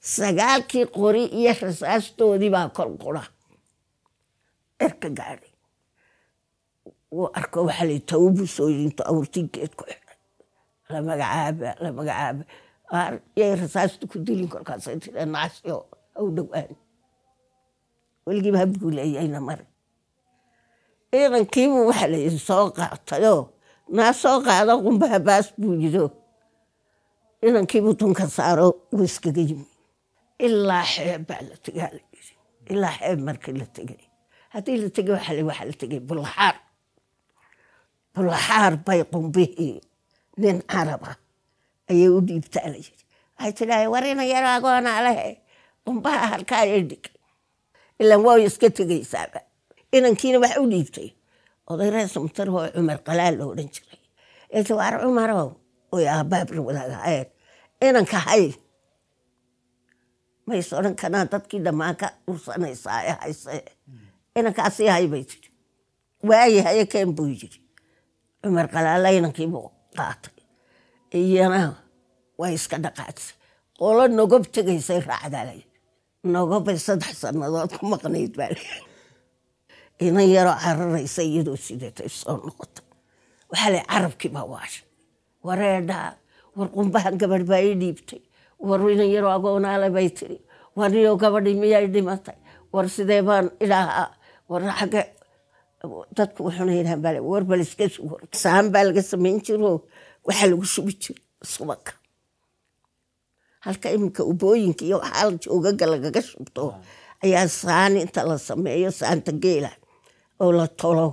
[0.00, 3.22] sagaalkii qori iyo rasaastoodii baa kor qura
[4.84, 5.52] erka gaadhay
[7.14, 10.16] wuu arko waxaa lay tawbu soo yinto awrtii geed ku xidhay
[10.92, 12.42] la magacaaba la magacaaba
[13.38, 15.76] yay rasaasta ku dilin kolkaasay tiri nacasyo
[16.18, 16.70] aw dhowaan
[18.26, 19.64] weligiiba habguuleeyayna mari
[21.10, 23.42] ciidankiibuu waxa la yidhi soo qaatayoo
[23.96, 26.04] naa soo qaado qumbaha baas buu yido
[27.46, 29.66] inankiibuu dunka saaro wuu iskaga yimi
[30.44, 32.34] ilaa xeeb baa la tegaa la yiri
[32.72, 34.02] ilaa xeeb markii la tegay.
[34.52, 35.14] Haddii la tegay
[35.48, 36.56] waxa la tegay bulaxaar.
[38.14, 39.74] Bulaxaar bay qumbihii
[40.40, 41.10] nin caraba
[41.90, 43.02] ayay u dhiibtaa la yiri
[43.38, 45.28] waxay tidhahay war ina yaro agoonaa lehe
[45.84, 47.04] qumbaha halkaa ay dhig.
[48.00, 49.40] Ilaan waa iska tegaysaaba
[49.96, 51.08] inankiina wax u dhiibtay.
[51.70, 54.00] Oday reer samtar oo cumar qalaal lo odhan jiray.
[54.54, 55.48] Eete waar cumarow
[55.94, 57.26] oy aabbaabla wadaagahayen
[57.86, 58.44] inanka hay
[60.48, 63.54] mays odhan kanaa dadkii dhammaan ka ursanaysaa ee hayse
[64.38, 65.48] inankaasii hay bay tiri
[66.28, 67.58] waayahaye keen buu yiri
[68.42, 69.66] cumar qalaala inankiibuu
[69.98, 70.34] qaatay
[71.20, 71.60] iyana
[72.40, 73.34] way iska dhaqaadsay
[73.78, 75.60] qolo nogob tegaysay raacdalay
[76.34, 78.62] nogobay saddex sannadood ku maqnayd baa la
[80.06, 82.80] inan yaroo cararaysa iyadoo sidatay soo noqota
[83.50, 84.84] waxaa la carabkii baa waashay
[85.46, 86.08] wareedhaa
[86.56, 88.20] war qumbahan gabadh baa ii dhiibtay
[88.58, 90.38] war inan yaroo agoonaale bay tiri
[90.76, 92.36] war niyo gabadhii miyay dhimatay
[92.72, 94.08] war sidee baan idhaahaa
[94.50, 95.02] war xagge
[96.16, 99.72] dadku wuxuuna war bal iska sugo saan baa laga samayn jiro
[100.26, 101.20] waxaa lagu shubi jira
[101.52, 101.92] subaka.
[103.64, 106.64] Halka iminka ubooyinka iyo waxaa joogaga lagaga shubto
[107.24, 109.70] ayaa saani inta la sameeyo saanta geela.
[110.40, 111.06] Oo la tolo.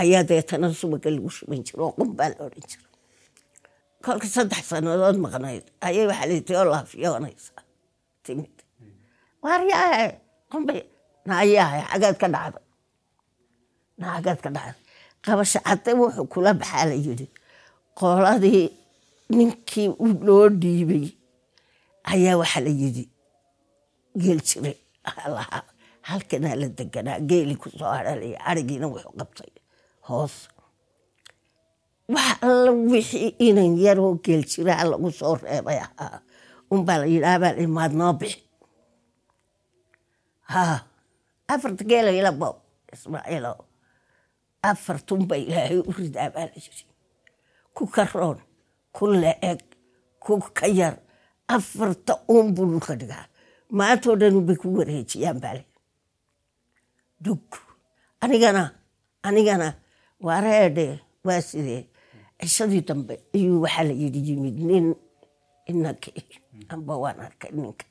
[0.00, 2.85] Ayaa deetana subaga lagu shuban jira oo qumbaa la odhan jira
[4.06, 7.52] kolka saddex sannadood maqnayd ayay waxaa layidhi oo laafiyoonaysa
[8.24, 8.54] timid
[9.44, 10.06] waaryaahe
[10.52, 10.80] qumbay
[11.28, 12.64] naayahe xagaad ka dhacday
[14.00, 14.82] naagaad ka dhacday
[15.24, 17.26] qabasho cadde wuxuu kula baxaa la yidhi
[17.98, 18.64] qoladii
[19.36, 21.06] ninkii u loo dhiibay
[22.12, 23.04] ayaa waxaa la yidhi
[24.22, 24.72] geel jire
[25.36, 25.62] lahaa
[26.08, 29.50] halkanaa la deganaa geeli ku soo hadhalaya arigiina wuxuu qabtay
[30.08, 30.34] hoos
[32.08, 32.38] wax
[32.90, 34.44] wixii inan yaroo geel
[34.90, 36.20] lagu soo reebay ahaa
[36.70, 38.40] unbaa la yidhaha baa maad noo bixi.
[40.52, 40.84] Ha
[41.48, 42.56] afarta geela ila boob
[42.92, 43.52] ismaaciilo
[44.62, 46.84] afartunba ilaahay u ridaa baa la yidhi.
[47.74, 48.02] Ku ka
[48.96, 49.60] ku la-eg
[50.24, 50.94] ku ka yar
[51.48, 53.26] afarta uun buu dhulka dhigaa.
[53.70, 55.62] Maantoo dhan bay ku wareejiyaan baa le
[57.24, 57.42] dug.
[58.20, 58.62] Anigana
[59.22, 59.68] anigana
[60.26, 61.82] waareedhe waa sidee
[62.40, 64.86] cishadii dambe ayuu waxaa la yidhi yimid nin
[65.70, 66.10] inanka
[66.72, 67.86] amba waan arkay ninka.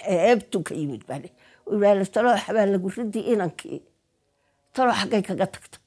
[0.00, 1.28] Xeebtu ka yimid baa le
[1.72, 3.80] ilaala talo xabaa lagu ridi inankii.
[4.74, 5.78] Talo xaggay kaga tagta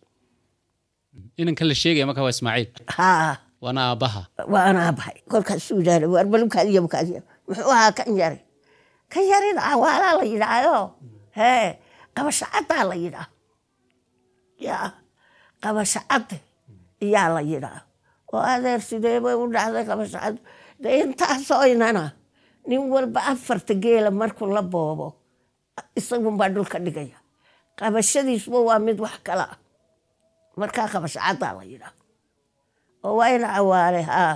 [1.41, 2.69] inankan la sheegaya marka waa ismaaciil.
[2.97, 3.33] Haa.
[3.63, 4.21] Waana aabbaha
[4.53, 8.39] waana abahay kolkaasuu yidhaahda waar balubkaadiya bukaadiya muxuu ahaa kan yari.
[9.11, 10.77] Kan yarina awaalaa la yidhaayo
[11.37, 11.69] hee
[12.15, 13.27] qabasho caddaa la yidhaa
[14.67, 14.87] yaa
[15.63, 16.37] qabasho cadde
[17.05, 17.79] iyaa la yidhaa
[18.33, 20.39] oo adeer sidee bay u dhacday qabasho cadde
[20.81, 22.03] de intaasoo inana
[22.67, 25.07] nin walba afarta geela markuu la boobo
[25.99, 27.17] isagunbaa dhulka dhigaya
[27.79, 29.57] qabashadiisba waa mid wax kala ah
[30.59, 31.93] markaa qabasho caddaa la yidhaa
[33.05, 34.33] oo waa ina cawaale haa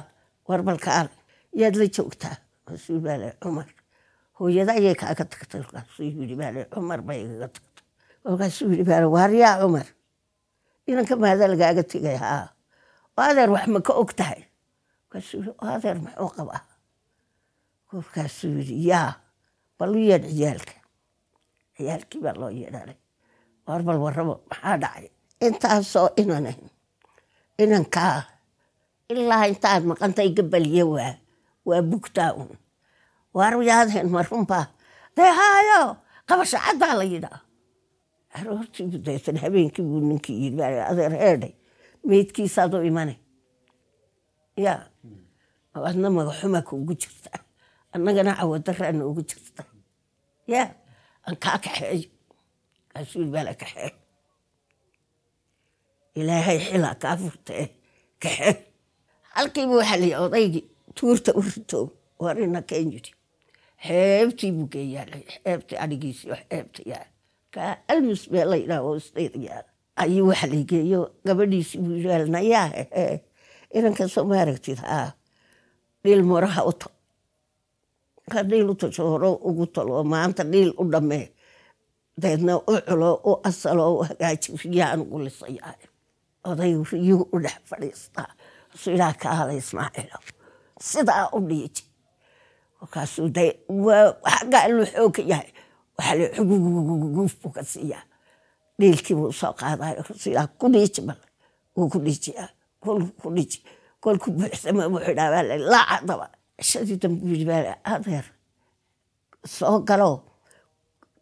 [0.49, 1.11] warbalkaale
[1.59, 3.67] yaad la joogtaa kaasuu baale cumar
[4.39, 7.83] hooyada kaaga tagtay kolkaasuu yidhi baale cumar bay igaga tagtay
[8.23, 9.87] kolkaasuu yidhi baale waaryaa cumar
[10.89, 12.45] inanka maada lagaaga tegay haa
[13.29, 14.41] adeer wax ma ka og tahay?
[15.73, 16.61] Adeer muxuu qabaa?
[17.89, 19.11] Kolkaasuu yidhi yaa
[19.79, 20.75] bal u yeedh ciyaalka.
[21.77, 22.97] Ciyaalkii baa loo yeedhanay
[23.67, 23.99] waar bal
[24.49, 25.07] maxaa dhacay?
[25.45, 26.59] Intaasoo inanan
[27.63, 28.23] inankaa
[29.09, 31.13] ilaa intaad maqantay gabaliye waa
[31.67, 32.49] waa bugtaa un
[33.35, 34.21] waar yaadeen ma
[35.15, 35.81] dee haayo
[36.27, 37.39] qabasho caddaa la yidhaa.
[38.35, 41.53] Aroortii buu deetan habeenkii buu ninkii yidhi baa adeer heedhay
[42.09, 43.17] meydkiisaad u imanay.
[44.65, 44.79] Yaa
[45.87, 47.31] adna magaxuma kuugu jirta.
[47.93, 49.63] Annagana cawadarraa noogu jirta.
[50.53, 50.67] Yaa
[51.27, 52.09] aan kaa kaxeeyo
[52.91, 53.91] kaasuu yidhi baa la kaxeey.
[56.19, 57.65] Ilaahay xilaa kaa furtee
[58.23, 58.49] kaxe
[59.35, 60.63] halkiiba waxaa layi odaygii
[60.97, 61.79] tuurta u rito
[62.23, 63.11] warina keen yidhi
[63.85, 65.05] xeebtii buu geeyaa
[65.43, 67.05] xeebtii adhigiisii oo xeebta yaa.
[67.53, 72.31] Kaa almus bee la yidhaha oo isdayda yaalla ayuu waxa la geeyo gabadhiisii buu yidhi
[72.35, 73.23] nayaa hehe
[73.77, 75.09] inanka soo ma aragtid haa
[76.03, 76.93] dhiil moraha u tol
[78.31, 81.25] ka dhiil u tasho horo ugu talo maanta dhiil u dhammee.
[82.21, 85.73] Deedna u culo u asalo u hagaaji riyaan ugu lisayaa
[86.49, 88.29] oday riyuhu u dhex fadhiistaa
[88.79, 90.17] su ilaa ka aada ismaaciilo
[90.89, 91.83] sidaa u dhiiji.
[92.81, 93.45] Markaasuu de
[93.85, 95.49] waa xagga alluu xoogka yahay.
[95.97, 98.03] Waxaa la xuguguguguuf buu ka siiyaa
[98.79, 101.19] dhiilkii buu soo qaadayo sidaa ku dhiiji bal
[101.75, 102.49] wuu ku dhiijiyaa
[102.83, 103.59] kolku ku dhiiji
[104.03, 106.25] kolku buuxsama wuxuu idhaa baa la laacadaba
[106.61, 108.25] cishadii dambe buu yidhi adeer
[109.57, 110.11] soo galo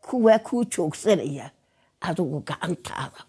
[0.06, 1.52] kuwaa kuu joogsanaya
[2.02, 3.22] adigu gacantaada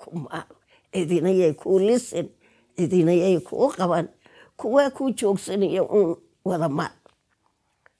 [0.00, 2.28] ku maal kuu lisin
[2.76, 4.08] cidinayay kuu qaban
[4.56, 6.94] kuwaa kuu joogsanaya uun wada maal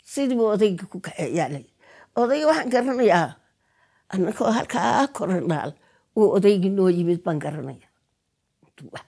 [0.05, 1.64] sidiibu odayga ku kaxeeyaa lay
[2.16, 3.29] odayga waxaan garanayaa
[4.12, 5.73] annagoo halkaa koranaal
[6.16, 7.87] uu odaygii noo yimid baan garanaya.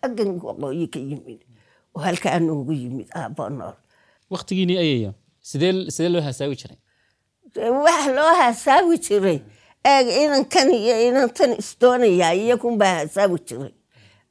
[0.00, 1.40] Xaggan waqooyi ka yimid
[1.94, 3.76] oo halkaa noogu yimid aabbo nool.
[4.30, 6.78] Waktigiinii ayaya sidee sidee loo hasaawi jiray?
[7.86, 9.38] Waxa loo hasaawi jiray.
[9.92, 13.72] Eeg inankan iyo inantan isdoonayaa iyakunbaa hasaawi jiray.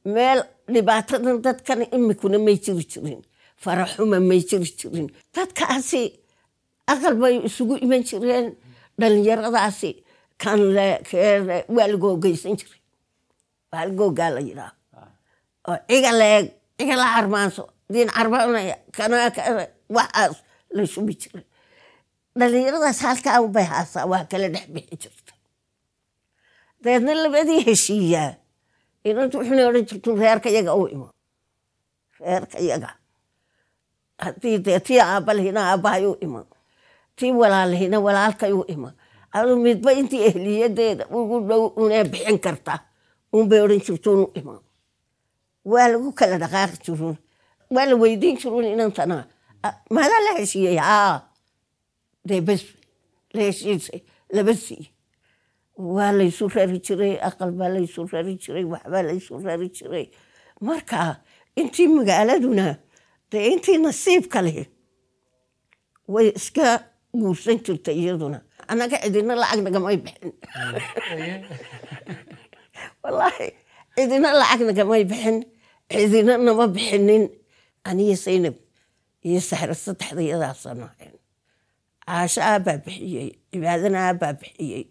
[0.04, 0.40] Meel
[0.72, 3.20] dhibaatadan dadkan imikuna may jiri jirin
[3.62, 5.08] faraxuma may jiri jirin.
[5.34, 6.02] Dadkaasi
[6.92, 8.46] aqal bay isugu iman jireen
[9.00, 9.90] dhalinyaradaasi
[10.42, 10.58] kan
[11.76, 12.80] waa lagoogeysan jiray
[13.72, 14.72] waa lagoogaa la yidhaah
[15.68, 16.44] oo ciga leeg
[16.78, 17.62] ciga la carmaanso
[17.92, 19.16] diin carmaanaya kana
[19.96, 20.36] waxaas
[20.76, 21.44] la shubi jiray
[22.38, 25.32] dhalinyaradaas halkaa bay haasaa waa kala dhex bixi jirta
[26.82, 28.30] dabeedna labadii heshiiyaa
[29.08, 31.06] inantu wuxuna odhan jirtu reerka yaga u imo
[32.20, 32.90] reerka yaga.
[34.24, 36.46] Haddii dee tii aabba lihina aabbahay u iman
[37.16, 38.94] tii walaal lihina walaalkay u iman
[39.32, 42.74] adu midba intii ehliyadeeda ugu dhow unee bixin karta.
[43.32, 44.60] Unbay odhan jirtuun u iman
[45.72, 47.16] waa lagu kala dhaqaaqi jiruun
[47.74, 49.16] waa la weydiin jiruun inantana
[49.94, 50.78] maadaa la heshiiyey
[52.28, 52.62] dee bes
[53.34, 54.00] la heshiisay
[54.36, 54.84] laba sii
[55.96, 60.06] waa laysu rari jiray aqal baa laysu rari jiray waxbaa laysu rari jiray
[60.66, 61.00] marka
[61.60, 62.66] intii magaaladuna
[63.32, 64.66] dee intii nasiibka leh
[66.14, 66.66] way iska
[67.20, 68.38] guursan jirtay iyaduna
[68.70, 70.32] annaga cidina lacag nagamay bixin
[73.02, 73.48] wallaahi
[73.96, 75.36] cidina lacag nagamay bixin
[75.90, 77.24] cidina nama bixinin
[77.88, 78.56] aniyo saynab
[79.26, 81.14] iyo saxra saddexda iyadaasaan ahayn
[82.06, 84.84] caasho aabbaa bixiyey cibaadana aabbaa bixiyey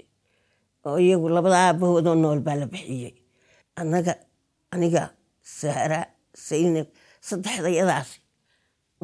[0.87, 3.13] oo iyagu labada aabahoodoo nool baa la bixiyey
[3.79, 4.13] annaga
[4.73, 5.03] aniga
[5.59, 5.99] sahra
[6.47, 6.87] saynab
[7.27, 8.09] saddexda iyadaas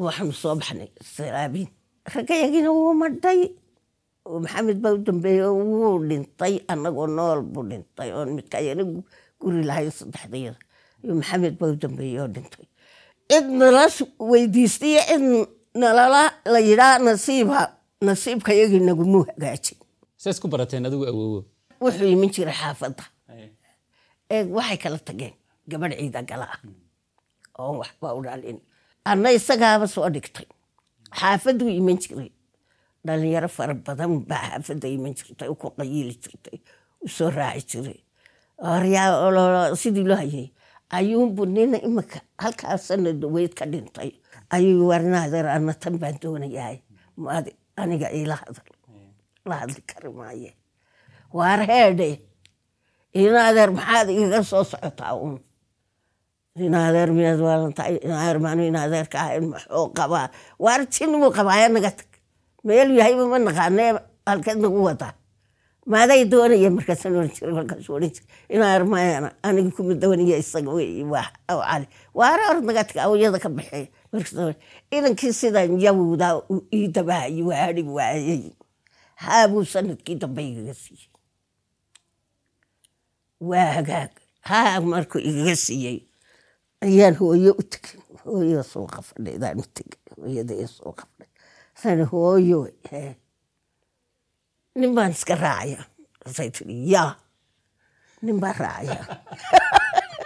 [0.04, 1.68] waxaanu soo baxnay salaabiin
[2.14, 3.40] raggayagina wuu madhay
[4.44, 8.84] maxamed baa u dambeeyey oo wuu dhintay annagoo nool buu dhintay oon midkayana
[9.40, 10.58] guri lahayn saddexdayada
[11.20, 12.64] maxamed baa u dambeeyey oo dhintay.
[13.30, 13.82] Cid nala
[14.30, 15.24] weydiistay iyo cid
[15.80, 16.22] nalala
[16.52, 17.58] la yidhaa nasiiba
[18.06, 19.78] nasiibka yagii nagumuu hagaajin.
[20.20, 21.40] Saa isku barateen adigu awoowo.
[21.82, 23.04] Wuxuu iman jiray xaafadda.
[24.34, 25.34] Eeg waxay kala tageen
[25.70, 26.46] gabadh ciida gala.
[26.54, 26.60] Ah
[27.62, 28.58] oon waxba u dhalin
[29.10, 30.46] anna isagaaba soo dhigtay.
[31.20, 32.30] Xaafaduu iman jiray
[33.06, 36.58] dhalinyaro fara badan baa xaafadda iman jirtay ku qayiili jirtay
[37.04, 38.00] u soo raaci jiray.
[39.82, 40.46] Sidii loo hayay
[40.90, 44.10] ayuunbu nina imika halkaa sanad weyd ka dhintay.
[44.50, 46.78] Ayuu warnaadeer ana tan baan doonayahay
[47.16, 47.46] maad
[47.76, 48.66] aniga iila hadal
[49.48, 50.50] la hadli kari maaye.
[51.32, 52.10] Waar heedhe
[53.14, 55.36] inaadeer maxaad igaga soo socotaa uun?
[56.66, 60.26] Inaadeer miyaad waalantahay inaadeer maanu inaadeerka ahayn maxuu qabaa?
[60.64, 62.07] Waar jinmuu qabaaya naga tag
[62.66, 63.90] meel yahayba ma naqaanee
[64.28, 65.12] halkeed nagu wadaa
[65.92, 71.02] maaday doonaya markaasaan oran jira kolkaas oran jira inaadeer mayana aniga kuma doonaya isaga wey
[71.12, 71.86] waa aw cali.
[72.18, 74.56] Waare or naga tag awyada ka baxeey markaas
[74.96, 76.34] inankii sidan yawdaa
[76.76, 78.42] ii dabahayi waa waayay.
[79.22, 81.08] Haabuu sannadkii dambe igaga siiyey.
[83.40, 84.10] Waa hagaag.
[84.48, 85.98] Haa markuu igaga siiyey.
[86.84, 91.04] Ayaan hooyo u tegay hooyo suuqa fadhiidaan u tegay hooyadaya suuqa
[91.82, 92.60] san hooyo
[94.78, 95.80] nin baan iska raacaya
[96.26, 97.14] asay tiri yaa
[98.22, 98.98] nin baan raacaya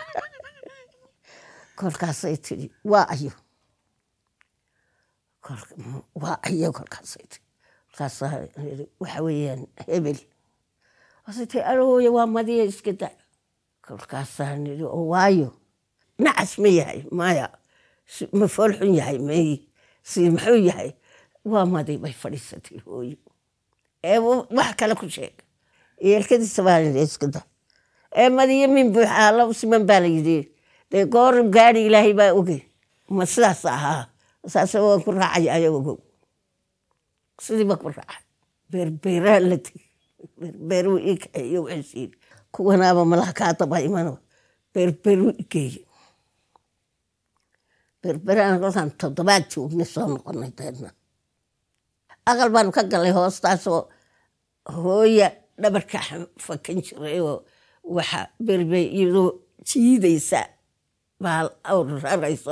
[1.78, 3.32] kolkaasay tiri waa ayo
[6.22, 7.44] waa ayo kolkaasay tiri
[7.90, 8.48] kolkaasaa
[9.00, 10.20] waxa weeyaan hebel
[11.28, 13.10] asay tiri alooya waa madiya iska da
[13.86, 15.48] kolkaasaa nidhi oo waayo
[16.18, 17.48] nacas ma yahay maya.
[18.32, 19.66] Ma foolxun yahay may
[20.02, 20.90] si muxuu yahay
[21.44, 23.16] waa madi bay fadhiisatay hooyo.
[24.56, 25.34] Wax kale ku sheeg.
[26.00, 27.40] Yeelkadiisa baa iska da
[28.16, 28.92] ee madiyo min
[29.54, 30.38] siman baa la yidhi.
[30.90, 32.58] Dee goor gaari ilaahay baa oge.
[33.08, 34.06] Ma sidaas ahaa.
[34.46, 35.98] Saase waan ku raacay ayagogow
[37.40, 38.22] sidii baa ku raacay.
[38.70, 39.82] Beerbeeraan la tegi.
[40.40, 42.16] Beerbeeruu ii kaxeeyo waxay yidhi
[42.52, 44.18] kuwanaaba malaha kaa daba imano
[44.74, 45.82] beerbeeruu igeeye
[48.02, 50.90] berberaan kolkaan toddobaad joognay soo noqonay deedna
[52.30, 53.80] aqal baanu ka galay hoostaasoo
[54.82, 55.28] hooya
[55.62, 55.98] dhabarka
[56.44, 57.36] fakan jiray oo
[57.96, 59.28] waxa berbe iyadoo
[59.68, 60.40] jiidaysa.
[61.22, 61.88] Baal awr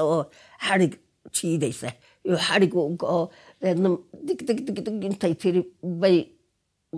[0.02, 0.20] oo
[0.66, 0.94] xadhig
[1.36, 1.88] jiidaysa
[2.26, 3.30] iyo xadhig oo
[3.62, 3.88] deedna
[4.26, 5.62] dig dig dig dig intay tiri
[6.00, 6.18] bay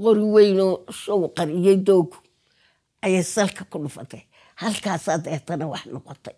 [0.03, 2.17] qori weynoo show qariyey doogu.
[3.05, 4.23] Ayay salka ku dhufatay.
[4.63, 6.37] Halkaasaa deetana wax noqotay.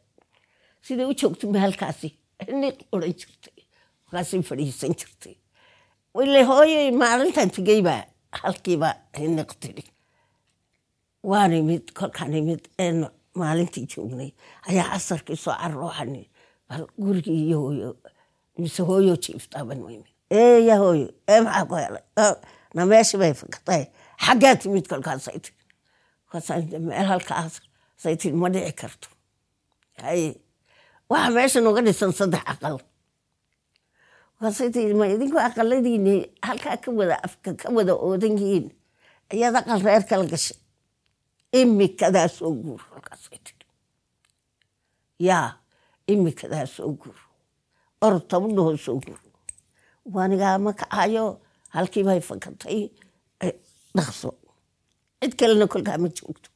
[0.84, 2.08] Siday u joogtaba halkaasi
[2.60, 3.58] niq oran jirtay
[4.06, 5.34] markaasay fadhiisan jirtay
[6.22, 8.02] ile hooyay maalintan tegeybaa
[8.42, 8.90] halkiiba
[9.36, 9.84] niq tiri
[11.30, 14.30] waan imid kolkaan imid een maalintii joognay
[14.68, 16.22] ayaa casarkii soo carooxani
[16.68, 17.96] bal gurigii iyo hooyo
[18.58, 22.02] mise hooyo jiiftaaban imid eeya hooyo ee maxaa ku helay
[22.74, 23.82] na meeshii bay fakatay
[24.26, 25.56] xaggaa timid kolkaasay tiri
[26.30, 27.60] kolkaasaan meel halkaas
[27.96, 29.08] say ma dhici karto
[30.02, 30.36] haye
[31.10, 32.93] waxaa meesha nooga dhisan saddex aqal tii
[35.00, 36.90] ma idinku aqaladiini halkaa ka
[37.76, 38.66] wada oodan yihiin
[39.32, 40.58] ayaad aqal reer kala gashay
[41.60, 42.80] imikadaa soo guur
[43.44, 43.64] tii
[45.18, 45.60] yaa
[46.06, 47.16] imikadaa soo guur.
[48.00, 49.18] Or tabadhahoo soo guur.
[50.14, 52.90] Waanigaa ma kacayo halkii bay fakatay
[53.96, 54.34] dhaqso.
[55.20, 56.50] Cid kalena kolkaa ma joogto.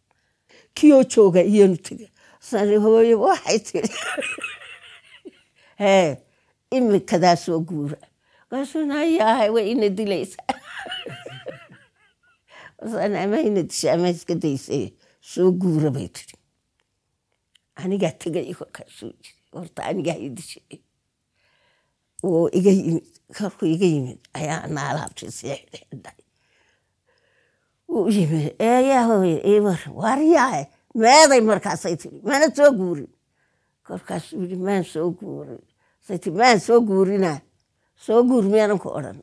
[0.74, 2.06] Kiyoo jooga iyanu tega
[2.80, 3.82] hooye waxay
[5.82, 6.16] hee
[6.70, 7.96] imikadaa soo guura.
[8.50, 10.46] Markaasuu nayahay way ina dilaysaa
[13.92, 14.90] ama disha
[15.20, 16.34] soo guura bay tiri
[17.76, 20.78] anigaa tegay kolkaasuu yiri horta anigaa i dishay
[22.22, 23.06] oo iga yimid.
[23.38, 24.18] Korkuu iga yimid.
[24.34, 26.18] Ayaa naalaabtay sii xidhay
[27.88, 28.54] wuu yimid.
[28.58, 29.60] Eeyaa hooye ii
[30.94, 33.08] meeday markaasay tiri mana soo guurin.
[33.86, 35.60] Kolkaasuu yidhi maan soo guurin
[36.08, 37.38] say tiri maan soo guurinaa
[38.04, 39.18] soo guur miyaanan ku odhan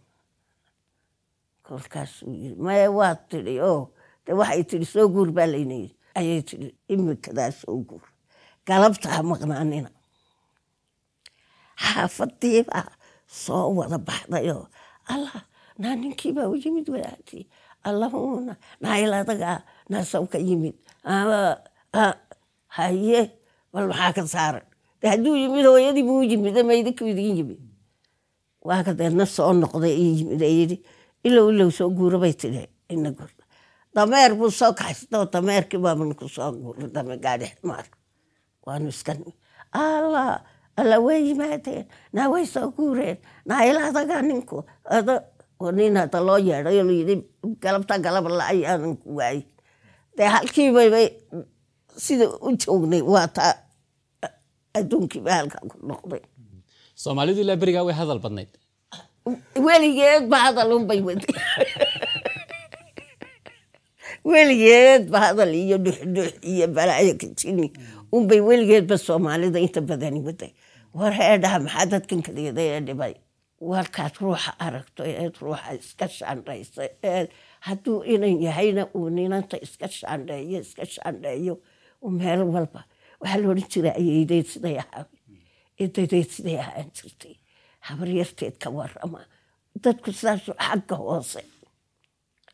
[1.66, 3.82] kolkaasuu yidhi maya waad tidhi oo
[4.26, 5.96] de waxay tidhi soo guur baa layna yidhi.
[6.20, 8.06] Ayay tidhi imikadaa soo guur
[8.68, 9.90] galabtaa maqnaanina.
[11.86, 12.88] Xaafadiibaa
[13.44, 14.64] soo wada baxdayoo
[15.14, 15.38] allah
[15.82, 17.44] naa ninkiibaa u yimid wadaagtii
[17.88, 19.58] allahuna naayiladagaa
[19.92, 20.76] naasawka yimid.
[22.78, 23.20] Haye
[23.74, 24.66] bal maxaa ka saaran
[25.12, 27.60] hadduu yimid hooyadii buu yimid maydinku idin yimid.
[28.68, 30.78] Waa ka deedna soo noqday ii yimid ee yidhi
[31.28, 32.34] ilow ilow soo guura bay
[32.90, 33.30] ina gor
[33.96, 37.86] dameer buu soo kaxaystoo dameerkii baabanu ku soo guuray dame gaadhi ximaar
[38.66, 39.34] waanu iska nimi
[39.72, 40.44] allah
[40.80, 43.18] alla way yimaadeen naa way soo guureen
[43.50, 44.58] naayila adagaa ninku
[45.78, 47.16] nin hadda loo yeedhay oo layidhi
[47.64, 49.42] galabta galab la ayaanan ku waayey.
[50.18, 51.08] Dee halkiibaybay
[52.06, 53.54] sida u joognay waa taa
[54.80, 56.22] adduunkiiba halkaa ku noqday.
[57.04, 58.52] Soomaalidu ilaa berigaa way hadal badnayd.
[59.68, 61.28] Weligeed ba hadal unbay wadi.
[64.32, 67.68] Weligeed ba hadal iyo dhuxdhux iyo balaayo kajini.
[68.16, 70.52] Unbay weligeedba soomaalida inta badani waday.
[70.98, 73.14] War heedhaha maxaa dadkan kadeeda ee dhibay?
[73.70, 77.24] Warkaad ruuxa aragto eed ruuxa iska shaandhaysa ee
[77.68, 81.54] hadduu inan yahayna uu ninanta iska shaandheeyo iska shaandheeyo
[82.20, 82.82] meel walba
[83.26, 85.04] waxaa la odhan jira ayeydeed siday ahaa
[85.84, 87.36] edadeed siday ahaan jirtay
[87.88, 89.22] habaryarteed ka warama
[89.84, 91.42] dadku sidaas xagga hoose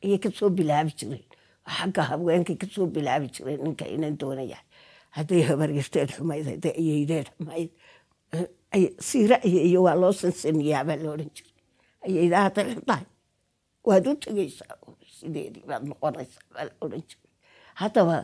[0.03, 1.25] ayay ka soo bilaabi jireen
[1.77, 4.65] xagga haweenkay ka soo bilaabi jireen ninka inan doonayahay
[5.17, 7.69] hadday habaryarteed xumayd hadday ayeydeed xumayd
[9.09, 11.53] siira ayeeyo waa loo sansaniyaa baa la odhan jiray
[12.07, 13.05] ayeydaa hadday xuntahay
[13.87, 14.75] waad u tegaysaa
[15.17, 17.29] sideedii baad noqonaysaa baa la odhan jiray
[17.81, 18.15] haddaba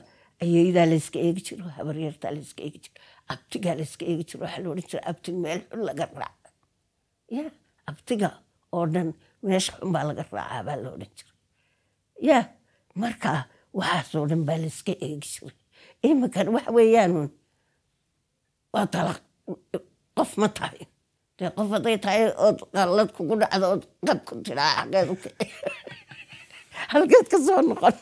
[0.43, 2.97] ayeydaa layska eegi jiro habaryartaa layska eegi jiro
[3.33, 6.49] abtigaa layska eegi jiro waxaa la odhan jira abtig meel xun laga raaca
[7.37, 7.43] ya
[7.89, 8.29] abtiga
[8.75, 9.09] oo dhan
[9.47, 11.31] meesha xun baa laga raacaa baa la odhan jira
[12.29, 12.37] ya
[13.01, 13.31] marka
[13.79, 15.55] waxaasoo dhan baa layska eegi jiray
[16.09, 17.29] iminkan waxa weeyaanuun
[18.73, 19.19] waa dalaq
[20.17, 20.81] qof ma tahay
[21.37, 24.85] dee qof hadday tahay ood qallad kugu dhacdo ood qab ku tiraa
[25.21, 25.29] kici
[26.91, 27.95] halkeed ka soo noqon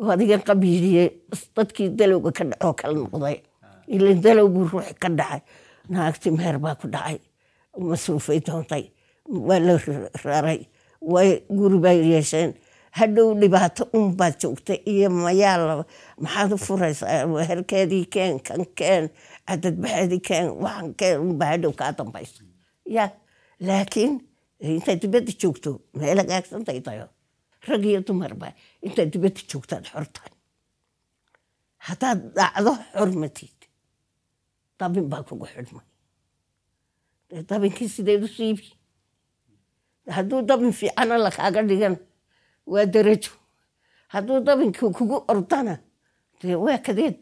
[0.00, 1.04] adigan qabiiliye
[1.56, 3.36] dadkii dalowga ka dhacoo kala noqday.
[3.88, 5.40] Ilan dalow buu ruuxi ka dhacay
[5.88, 7.18] naagti meher baa ku dhacay.
[7.78, 8.84] Masuufay doontay
[9.28, 9.74] waa la
[10.24, 10.60] raray.
[11.00, 12.54] Way guri bay yeesheen.
[12.98, 15.84] Hadhow dhibaato unbaad joogtay iyo mayaa
[16.20, 19.04] maxaad u furaysaa weherkeedii keen kan keen
[19.48, 22.42] cadadbaxeedii keen waxan keen unbaa hadhow kaa dambaysa.
[22.96, 23.10] Ya
[23.60, 24.12] laakiin
[24.60, 27.06] intaad dibadda joogto meel hagaagsantay tayo
[27.68, 28.48] rag iyo dumarba
[28.86, 30.32] intaad dibadda joogtaad xortahay
[31.86, 33.56] haddaad dhacdo xormatid
[34.78, 35.86] dabin baa kugu xidhmay.
[37.48, 38.64] Dabinkii sideed u siibi
[40.16, 41.96] hadduu dabin fiicana lakaaga dhigan
[42.72, 43.32] waa darajo.
[44.12, 45.74] Hadduu dabinkii kugu ordana
[46.40, 47.18] dee waa kadeed.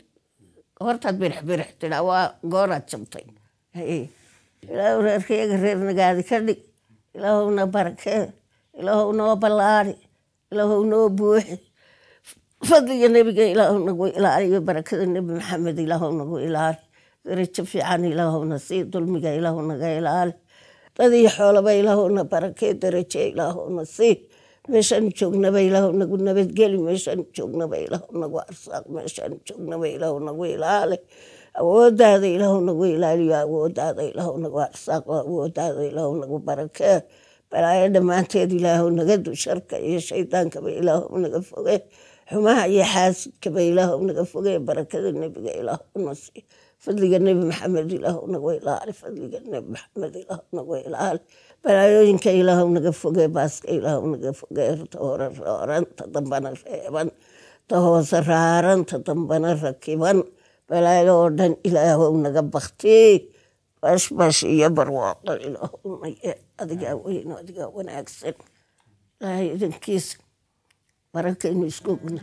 [0.85, 3.25] Hortaad birix birix tidhaa waa gooraad jabtay
[4.69, 6.61] ilaahu reerkayaga reer nagaadi ka dhig
[7.17, 8.23] ilaahowna barakee
[8.81, 9.95] ilaahow noo ballaari
[10.55, 11.57] ilaahow noo buuxi.
[12.69, 16.81] Fadliga nebiga ilaahow nagu ilaaliyo barakada nebi maxamed ilaahow nagu ilaali.
[17.27, 20.33] Darajo fiican ilaahowna sii dulmiga ilaahow naga ilaali.
[20.97, 24.15] Dad iyo xoolaba ilaahowna barakee daraje ilaahowna sii
[24.71, 30.97] meeshaanu joognaba ilaahow nagu nabadgeli meeshaanu joognaba ilaahow nagu arsaaq meeshaanu joognaba ilaahow nagu ilaali.
[31.61, 36.97] Awoodaada ilaahow nagu ilaaliyo awoodaada ilaahow nagu arsaaq awoodaada ilaahow nagu barakee
[37.55, 41.77] balaayo dhammaanteed ilaahow naga du sharka iyo shaydaankaba ilaahow naga foge
[42.31, 46.43] xumaha iyo xaasidkaba ilaahow naga foge barakada nebiga ilaahow na sii
[46.85, 51.21] fadliga nebi maxamed ilaahow nagu ilaali fadliga nebi maxamed ilaahow nagu ilaali
[51.65, 57.09] balaayooyinka ilaahow naga foge baaska ilaahow naga foge ta rooran ta dambana reeban
[57.69, 60.19] ta hoose raaran ta dambana rakiban
[60.71, 62.99] balaayo oo dhan ilaahow naga bakti
[63.85, 66.09] bashbash iyo barwaaqo ilaahowna
[66.63, 68.37] adigaa weyn adigaa wanaagsan
[69.21, 70.17] ilaahay idankiisa
[71.13, 72.21] barakaynu isku ogna